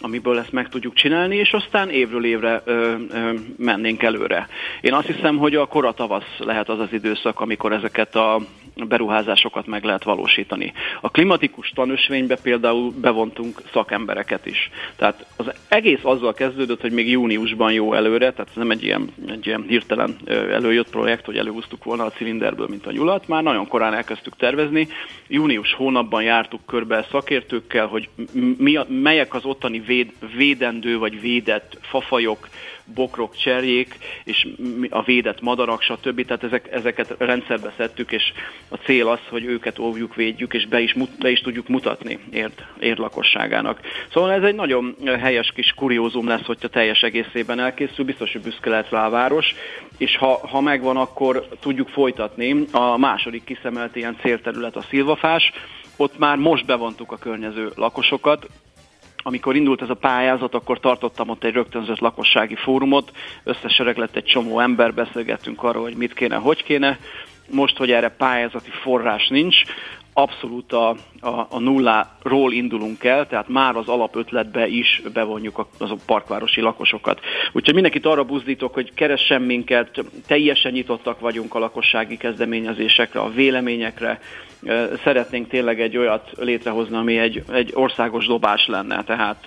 amiből 0.00 0.38
ezt 0.38 0.52
meg 0.52 0.68
tudjuk 0.68 0.94
csinálni, 0.94 1.36
és 1.36 1.52
aztán 1.52 1.90
évről 1.90 2.24
évre 2.24 2.62
ö, 2.64 2.94
ö, 3.10 3.32
mennénk 3.56 4.02
előre. 4.02 4.48
Én 4.80 4.94
azt 4.94 5.06
hiszem, 5.06 5.36
hogy 5.36 5.54
a 5.54 5.66
kora 5.66 5.92
tavasz 5.92 6.38
lehet 6.38 6.68
az 6.68 6.80
az 6.80 6.92
időszak, 6.92 7.40
amikor 7.40 7.72
ezeket 7.72 8.14
a 8.14 8.40
beruházásokat 8.84 9.66
meg 9.66 9.84
lehet 9.84 10.04
valósítani. 10.04 10.72
A 11.00 11.10
klimatikus 11.10 11.68
tanösvénybe 11.74 12.36
például 12.42 12.92
bevontunk 13.00 13.60
szakembereket 13.72 14.46
is. 14.46 14.70
Tehát 14.96 15.26
az 15.36 15.46
egész 15.68 16.00
azzal 16.02 16.34
kezdődött, 16.34 16.80
hogy 16.80 16.92
még 16.92 17.10
júniusban 17.10 17.72
jó 17.72 17.92
előre, 17.92 18.32
tehát 18.32 18.48
ez 18.48 18.56
nem 18.56 18.70
egy 18.70 18.84
ilyen, 18.84 19.12
egy 19.28 19.46
ilyen 19.46 19.64
hirtelen 19.68 20.16
előjött 20.26 20.90
projekt, 20.90 21.24
hogy 21.24 21.36
előhúztuk 21.36 21.84
volna 21.84 22.04
a 22.04 22.10
cilinderből, 22.10 22.66
mint 22.68 22.86
a 22.86 22.92
nyulat, 22.92 23.28
már 23.28 23.42
nagyon 23.42 23.68
korán 23.68 23.94
elkezdtük 23.94 24.36
tervezni. 24.36 24.88
Június 25.28 25.74
hónapban 25.74 26.22
jártuk 26.22 26.66
körbe 26.66 27.06
szakértőkkel, 27.10 27.86
hogy 27.86 28.08
mi 28.58 28.76
a, 28.76 28.86
melyek 28.88 29.34
az 29.34 29.44
ottani 29.44 29.80
véd, 29.88 30.12
védendő 30.36 30.98
vagy 30.98 31.20
védett 31.20 31.78
fafajok, 31.80 32.48
bokrok, 32.94 33.36
cserjék, 33.36 33.96
és 34.24 34.46
a 34.90 35.02
védett 35.02 35.40
madarak, 35.40 35.82
stb. 35.82 36.24
Tehát 36.24 36.44
ezek, 36.44 36.68
ezeket 36.72 37.14
rendszerbe 37.18 37.72
szedtük, 37.76 38.12
és 38.12 38.32
a 38.68 38.76
cél 38.76 39.08
az, 39.08 39.18
hogy 39.28 39.44
őket 39.44 39.78
óvjuk, 39.78 40.14
védjük, 40.14 40.54
és 40.54 40.66
be 40.66 40.80
is, 40.80 40.94
be 41.18 41.30
is 41.30 41.40
tudjuk 41.40 41.68
mutatni 41.68 42.18
érd, 42.78 42.98
lakosságának. 42.98 43.80
Szóval 44.12 44.32
ez 44.32 44.42
egy 44.42 44.54
nagyon 44.54 44.96
helyes 45.20 45.52
kis 45.54 45.72
kuriózum 45.76 46.28
lesz, 46.28 46.44
hogyha 46.44 46.68
teljes 46.68 47.02
egészében 47.02 47.60
elkészül, 47.60 48.04
biztos, 48.04 48.32
hogy 48.32 48.40
büszke 48.40 48.70
lehet 48.70 48.90
rá 48.90 49.06
a 49.06 49.10
város, 49.10 49.54
és 49.96 50.16
ha, 50.16 50.46
ha 50.46 50.60
megvan, 50.60 50.96
akkor 50.96 51.48
tudjuk 51.60 51.88
folytatni. 51.88 52.64
A 52.70 52.96
második 52.96 53.44
kiszemelt 53.44 53.96
ilyen 53.96 54.16
célterület 54.20 54.76
a 54.76 54.84
szilvafás, 54.88 55.52
ott 55.96 56.18
már 56.18 56.36
most 56.36 56.66
bevontuk 56.66 57.12
a 57.12 57.16
környező 57.16 57.70
lakosokat, 57.74 58.46
amikor 59.22 59.56
indult 59.56 59.82
ez 59.82 59.90
a 59.90 59.94
pályázat, 59.94 60.54
akkor 60.54 60.80
tartottam 60.80 61.28
ott 61.28 61.44
egy 61.44 61.52
rögtönzött 61.52 61.98
lakossági 61.98 62.54
fórumot, 62.54 63.12
összesereg 63.44 63.96
lett 63.96 64.16
egy 64.16 64.24
csomó 64.24 64.60
ember, 64.60 64.94
beszélgettünk 64.94 65.62
arról, 65.62 65.82
hogy 65.82 65.96
mit 65.96 66.14
kéne, 66.14 66.36
hogy 66.36 66.62
kéne. 66.62 66.98
Most, 67.50 67.76
hogy 67.76 67.90
erre 67.90 68.08
pályázati 68.08 68.70
forrás 68.70 69.28
nincs, 69.28 69.62
abszolút 70.18 70.72
a, 70.72 70.88
a, 71.20 71.46
a 71.50 71.58
nulláról 71.58 72.52
indulunk 72.52 73.04
el, 73.04 73.26
tehát 73.26 73.48
már 73.48 73.76
az 73.76 73.88
alapötletbe 73.88 74.66
is 74.66 75.02
bevonjuk 75.12 75.58
a 75.58 75.68
parkvárosi 76.06 76.60
lakosokat. 76.60 77.20
Úgyhogy 77.52 77.74
mindenkit 77.74 78.06
arra 78.06 78.24
buzdítok, 78.24 78.74
hogy 78.74 78.94
keressen 78.94 79.42
minket, 79.42 80.04
teljesen 80.26 80.72
nyitottak 80.72 81.20
vagyunk 81.20 81.54
a 81.54 81.58
lakossági 81.58 82.16
kezdeményezésekre, 82.16 83.20
a 83.20 83.30
véleményekre, 83.30 84.20
szeretnénk 85.04 85.48
tényleg 85.48 85.80
egy 85.80 85.96
olyat 85.96 86.30
létrehozni, 86.38 86.96
ami 86.96 87.18
egy, 87.18 87.42
egy 87.52 87.70
országos 87.74 88.26
dobás 88.26 88.66
lenne. 88.66 89.04
Tehát 89.04 89.46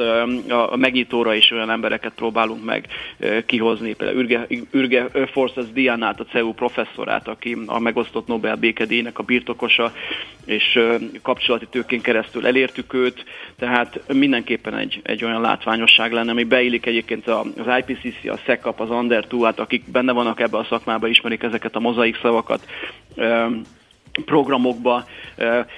a 0.50 0.76
megnyitóra 0.76 1.34
is 1.34 1.52
olyan 1.52 1.70
embereket 1.70 2.14
próbálunk 2.16 2.64
meg 2.64 2.88
kihozni. 3.46 3.94
Például 3.94 4.20
Ürge, 4.20 4.48
Ürge 4.72 5.08
Forces 5.32 5.72
Dianát, 5.72 6.20
a 6.20 6.26
CEU 6.26 6.54
professzorát, 6.54 7.28
aki 7.28 7.58
a 7.66 7.80
megosztott 7.80 8.28
Nobel 8.28 8.56
békedének 8.56 9.20
a 9.20 9.24
birtokosa, 9.24 9.94
és 10.46 10.80
kapcsolati 11.22 11.68
tőkén 11.70 12.02
keresztül 12.02 12.48
elértük 12.48 12.94
őt, 12.94 13.26
tehát 13.58 14.00
mindenképpen 14.14 14.78
egy, 14.78 15.00
egy 15.04 15.24
olyan 15.24 15.42
látványosság 15.42 16.12
lenne, 16.12 16.32
ami 16.32 16.44
beillik 16.44 16.86
egyébként 16.86 17.28
az 17.28 17.84
IPCC, 17.88 18.30
a 18.30 18.38
SECAP, 18.46 18.80
az 18.80 18.90
Under 18.90 19.28
2, 19.28 19.44
hát 19.44 19.60
akik 19.60 19.92
benne 19.92 20.12
vannak 20.12 20.40
ebbe 20.40 20.58
a 20.58 20.66
szakmába, 20.70 21.08
ismerik 21.08 21.44
ezeket 21.44 21.76
a 21.76 21.80
mozaik 21.80 22.18
szavakat 22.22 22.66
programokba. 24.26 25.06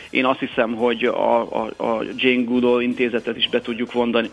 Én 0.10 0.26
azt 0.26 0.40
hiszem, 0.40 0.76
hogy 0.76 1.04
a, 1.04 1.42
a, 1.42 1.70
a 1.78 2.04
Jane 2.16 2.44
Goodall 2.44 2.82
intézetet 2.82 3.38
is 3.38 3.50
be 3.50 3.62
tudjuk 3.62 3.92
vondani, 3.92 4.30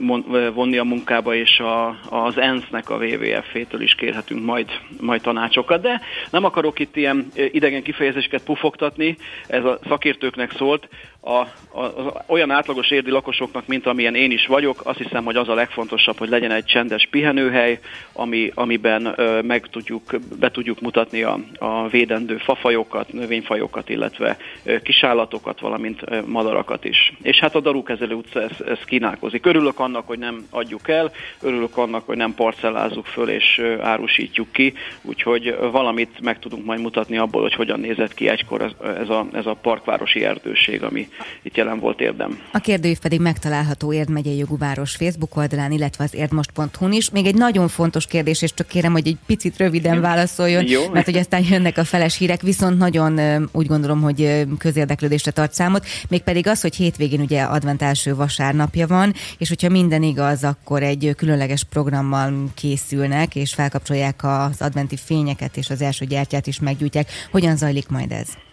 vonni 0.54 0.78
a 0.78 0.84
munkába, 0.84 1.34
és 1.34 1.58
a, 1.58 1.88
az 2.08 2.38
ENSZ-nek 2.38 2.90
a 2.90 2.96
WWF-től 2.96 3.80
is 3.80 3.94
kérhetünk 3.94 4.44
majd, 4.44 4.68
majd 5.00 5.20
tanácsokat. 5.20 5.80
De 5.80 6.00
nem 6.30 6.44
akarok 6.44 6.78
itt 6.78 6.96
ilyen 6.96 7.28
idegen 7.34 7.82
kifejezéseket 7.82 8.42
pufogtatni, 8.42 9.16
ez 9.46 9.64
a 9.64 9.78
szakértőknek 9.88 10.52
szólt 10.56 10.88
a, 11.20 11.30
a, 11.30 11.48
az 11.80 12.12
olyan 12.26 12.50
átlagos 12.50 12.90
érdi 12.90 13.10
lakosoknak, 13.10 13.66
mint 13.66 13.86
amilyen 13.86 14.14
én 14.14 14.30
is 14.30 14.46
vagyok, 14.46 14.80
azt 14.84 14.98
hiszem, 14.98 15.24
hogy 15.24 15.36
az 15.36 15.48
a 15.48 15.54
legfontosabb, 15.54 16.18
hogy 16.18 16.28
legyen 16.28 16.50
egy 16.50 16.64
csendes 16.64 17.08
pihenőhely, 17.10 17.78
ami, 18.12 18.50
amiben 18.54 19.12
ö, 19.16 19.40
meg 19.42 19.66
tudjuk, 19.66 20.02
be 20.38 20.50
tudjuk 20.50 20.80
mutatni 20.80 21.22
a, 21.22 21.38
a 21.58 21.88
védendő 21.88 22.36
fafajokat, 22.36 23.12
növényfajokat, 23.12 23.88
illetve 23.90 24.36
kisállatokat, 24.82 25.60
valamint 25.60 26.26
madarakat 26.26 26.84
is. 26.84 27.12
És 27.22 27.38
hát 27.38 27.54
a 27.54 27.60
Darukezelő 27.60 28.14
utca 28.14 28.42
ez, 28.42 28.56
ez 28.66 28.78
kínálkozik. 28.84 29.46
Örülök 29.46 29.78
annak, 29.78 30.06
hogy 30.06 30.18
nem 30.18 30.46
adjuk 30.50 30.88
el, 30.88 31.12
örülök 31.40 31.76
annak, 31.76 32.06
hogy 32.06 32.16
nem 32.16 32.34
parcellázzuk 32.34 33.06
föl 33.06 33.28
és 33.28 33.62
árusítjuk 33.80 34.52
ki, 34.52 34.74
úgyhogy 35.02 35.56
valamit 35.72 36.20
meg 36.20 36.38
tudunk 36.38 36.64
majd 36.64 36.80
mutatni 36.80 37.18
abból, 37.18 37.42
hogy 37.42 37.54
hogyan 37.54 37.80
nézett 37.80 38.14
ki 38.14 38.28
egykor 38.28 38.62
ez, 38.62 38.70
ez, 39.00 39.08
a, 39.08 39.26
ez 39.32 39.46
a 39.46 39.54
parkvárosi 39.54 40.24
erdőség, 40.24 40.82
ami 40.82 41.08
itt 41.42 41.56
jelen 41.56 41.78
volt 41.78 42.00
érdem. 42.00 42.38
A 42.52 42.58
kérdőív 42.58 42.98
pedig 42.98 43.20
megtalálható 43.20 43.92
Érd 43.92 44.10
megyei 44.10 44.36
jogú 44.36 44.58
város 44.58 44.96
Facebook 44.96 45.36
oldalán, 45.36 45.72
illetve 45.72 46.04
az 46.04 46.14
érdmost.hu-n 46.14 46.92
is. 46.92 47.10
Még 47.10 47.26
egy 47.26 47.34
nagyon 47.34 47.68
fontos 47.68 48.06
kérdés, 48.06 48.42
és 48.42 48.54
csak 48.54 48.66
kérem, 48.66 48.92
hogy 48.92 49.06
egy 49.06 49.16
picit 49.26 49.56
röviden 49.56 50.00
válaszoljon, 50.00 50.68
Jó. 50.68 50.88
mert 50.92 51.04
hogy 51.04 51.16
aztán 51.16 51.44
jönnek 51.50 51.78
a 51.78 51.84
feles 51.84 52.18
hírek, 52.18 52.42
viszont 52.42 52.78
nagyon 52.78 53.18
úgy 53.52 53.66
gondolom, 53.66 53.79
hogy 53.88 54.46
közérdeklődésre 54.58 55.30
tart 55.30 55.52
számot. 55.52 55.86
Mégpedig 56.08 56.46
az, 56.46 56.60
hogy 56.60 56.74
hétvégén 56.74 57.20
ugye 57.20 57.42
advent 57.42 57.82
első 57.82 58.14
vasárnapja 58.14 58.86
van, 58.86 59.14
és 59.38 59.48
hogyha 59.48 59.68
minden 59.68 60.02
igaz, 60.02 60.44
akkor 60.44 60.82
egy 60.82 61.12
különleges 61.16 61.64
programmal 61.64 62.50
készülnek, 62.54 63.34
és 63.34 63.54
felkapcsolják 63.54 64.24
az 64.24 64.60
adventi 64.62 64.96
fényeket, 64.96 65.56
és 65.56 65.70
az 65.70 65.82
első 65.82 66.04
gyertyát 66.04 66.46
is 66.46 66.60
meggyújtják. 66.60 67.10
Hogyan 67.30 67.56
zajlik 67.56 67.88
majd 67.88 68.12
ez? 68.12 68.49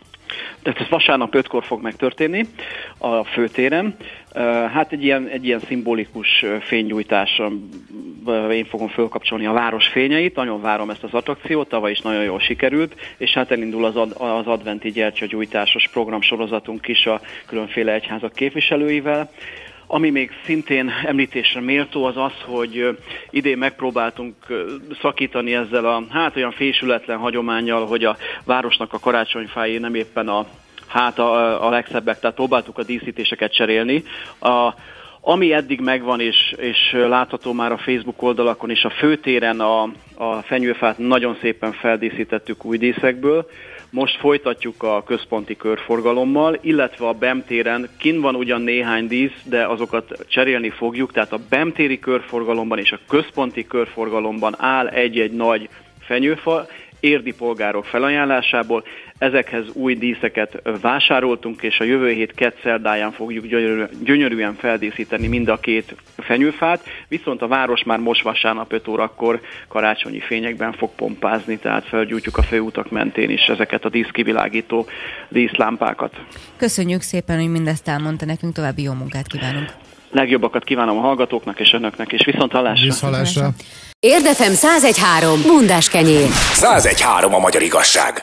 Tehát 0.61 0.79
ez 0.79 0.89
vasárnap 0.89 1.35
ötkor 1.35 1.63
fog 1.63 1.81
megtörténni 1.81 2.45
a 2.97 3.23
főtéren. 3.23 3.95
Hát 4.73 4.91
egy 4.91 5.03
ilyen, 5.03 5.27
egy 5.27 5.45
ilyen 5.45 5.59
szimbolikus 5.59 6.45
fénygyújtásra 6.61 7.51
én 8.51 8.65
fogom 8.65 8.87
fölkapcsolni 8.87 9.45
a 9.45 9.51
város 9.51 9.87
fényeit, 9.87 10.35
nagyon 10.35 10.61
várom 10.61 10.89
ezt 10.89 11.03
az 11.03 11.13
attrakciót, 11.13 11.69
tavaly 11.69 11.91
is 11.91 12.01
nagyon 12.01 12.23
jól 12.23 12.39
sikerült, 12.39 12.95
és 13.17 13.33
hát 13.33 13.51
elindul 13.51 13.85
az, 13.85 13.95
ad, 13.95 14.15
az 14.17 14.47
adventi 14.47 14.91
gyertyagyújtásos 14.91 15.87
programsorozatunk 15.87 16.87
is 16.87 17.05
a 17.05 17.21
különféle 17.45 17.93
egyházak 17.93 18.33
képviselőivel. 18.33 19.31
Ami 19.89 20.09
még 20.09 20.31
szintén 20.45 20.91
említésre 21.05 21.59
méltó 21.59 22.03
az 22.03 22.17
az, 22.17 22.31
hogy 22.45 22.97
idén 23.29 23.57
megpróbáltunk 23.57 24.35
szakítani 25.01 25.55
ezzel 25.55 25.85
a 25.85 26.03
hát 26.09 26.35
olyan 26.35 26.51
fésületlen 26.51 27.17
hagyományjal, 27.17 27.85
hogy 27.85 28.03
a 28.03 28.17
városnak 28.43 28.93
a 28.93 28.99
karácsonyfái 28.99 29.77
nem 29.77 29.95
éppen 29.95 30.27
a 30.27 30.45
hát 30.87 31.19
a, 31.19 31.65
a 31.65 31.69
legszebbek, 31.69 32.19
tehát 32.19 32.35
próbáltuk 32.35 32.77
a 32.77 32.83
díszítéseket 32.83 33.53
cserélni. 33.53 34.03
A, 34.39 34.73
ami 35.21 35.53
eddig 35.53 35.79
megvan, 35.79 36.19
és, 36.19 36.55
és 36.57 36.91
látható 36.91 37.53
már 37.53 37.71
a 37.71 37.77
Facebook 37.77 38.21
oldalakon 38.21 38.69
is, 38.69 38.83
a 38.83 38.89
főtéren 38.89 39.59
a, 39.59 39.81
a 40.15 40.41
fenyőfát 40.41 40.97
nagyon 40.97 41.37
szépen 41.41 41.71
feldíszítettük 41.71 42.65
új 42.65 42.77
díszekből, 42.77 43.47
most 43.89 44.19
folytatjuk 44.19 44.83
a 44.83 45.03
központi 45.03 45.55
körforgalommal, 45.55 46.57
illetve 46.61 47.07
a 47.07 47.13
Bemtéren 47.13 47.89
kin 47.97 48.21
van 48.21 48.35
ugyan 48.35 48.61
néhány 48.61 49.07
dísz, 49.07 49.41
de 49.43 49.67
azokat 49.67 50.25
cserélni 50.27 50.69
fogjuk, 50.69 51.11
tehát 51.11 51.33
a 51.33 51.39
Bemtéri 51.49 51.99
körforgalomban 51.99 52.77
és 52.77 52.91
a 52.91 52.99
központi 53.07 53.67
körforgalomban 53.67 54.55
áll 54.57 54.87
egy-egy 54.87 55.31
nagy 55.31 55.69
fenyőfa, 55.99 56.67
érdi 57.07 57.33
polgárok 57.33 57.85
felajánlásából. 57.85 58.83
Ezekhez 59.17 59.65
új 59.73 59.95
díszeket 59.95 60.61
vásároltunk, 60.81 61.61
és 61.61 61.79
a 61.79 61.83
jövő 61.83 62.11
hét 62.11 62.33
kettszerdáján 62.33 63.11
fogjuk 63.11 63.45
gyönyörűen 64.03 64.55
feldíszíteni 64.55 65.27
mind 65.27 65.47
a 65.47 65.57
két 65.57 65.95
fenyőfát, 66.17 66.83
viszont 67.07 67.41
a 67.41 67.47
város 67.47 67.83
már 67.83 67.99
most 67.99 68.21
vasárnap 68.21 68.73
5 68.73 68.87
órakor 68.87 69.41
karácsonyi 69.67 70.19
fényekben 70.19 70.73
fog 70.73 70.89
pompázni, 70.95 71.57
tehát 71.57 71.87
felgyújtjuk 71.87 72.37
a 72.37 72.41
főutak 72.43 72.91
mentén 72.91 73.29
is 73.29 73.41
ezeket 73.41 73.85
a 73.85 73.89
díszkivilágító 73.89 74.85
díszlámpákat. 75.29 76.13
Köszönjük 76.57 77.01
szépen, 77.01 77.39
hogy 77.39 77.51
mindezt 77.51 77.87
elmondta 77.87 78.25
nekünk, 78.25 78.53
további 78.53 78.81
jó 78.81 78.93
munkát 78.93 79.27
kívánunk. 79.27 79.73
Legjobbakat 80.11 80.63
kívánom 80.63 80.97
a 80.97 81.01
hallgatóknak 81.01 81.59
és 81.59 81.73
önöknek, 81.73 82.11
és 82.11 82.25
viszont 82.25 82.51
hallásra. 82.51 82.85
Viszont 82.85 83.13
hallásra. 83.13 83.49
Érdefem 83.99 84.53
1013. 84.53 85.41
Bundás 85.41 85.89
kenyér. 85.89 86.27
1013 86.61 87.33
a 87.33 87.39
magyar 87.39 87.61
igazság. 87.61 88.21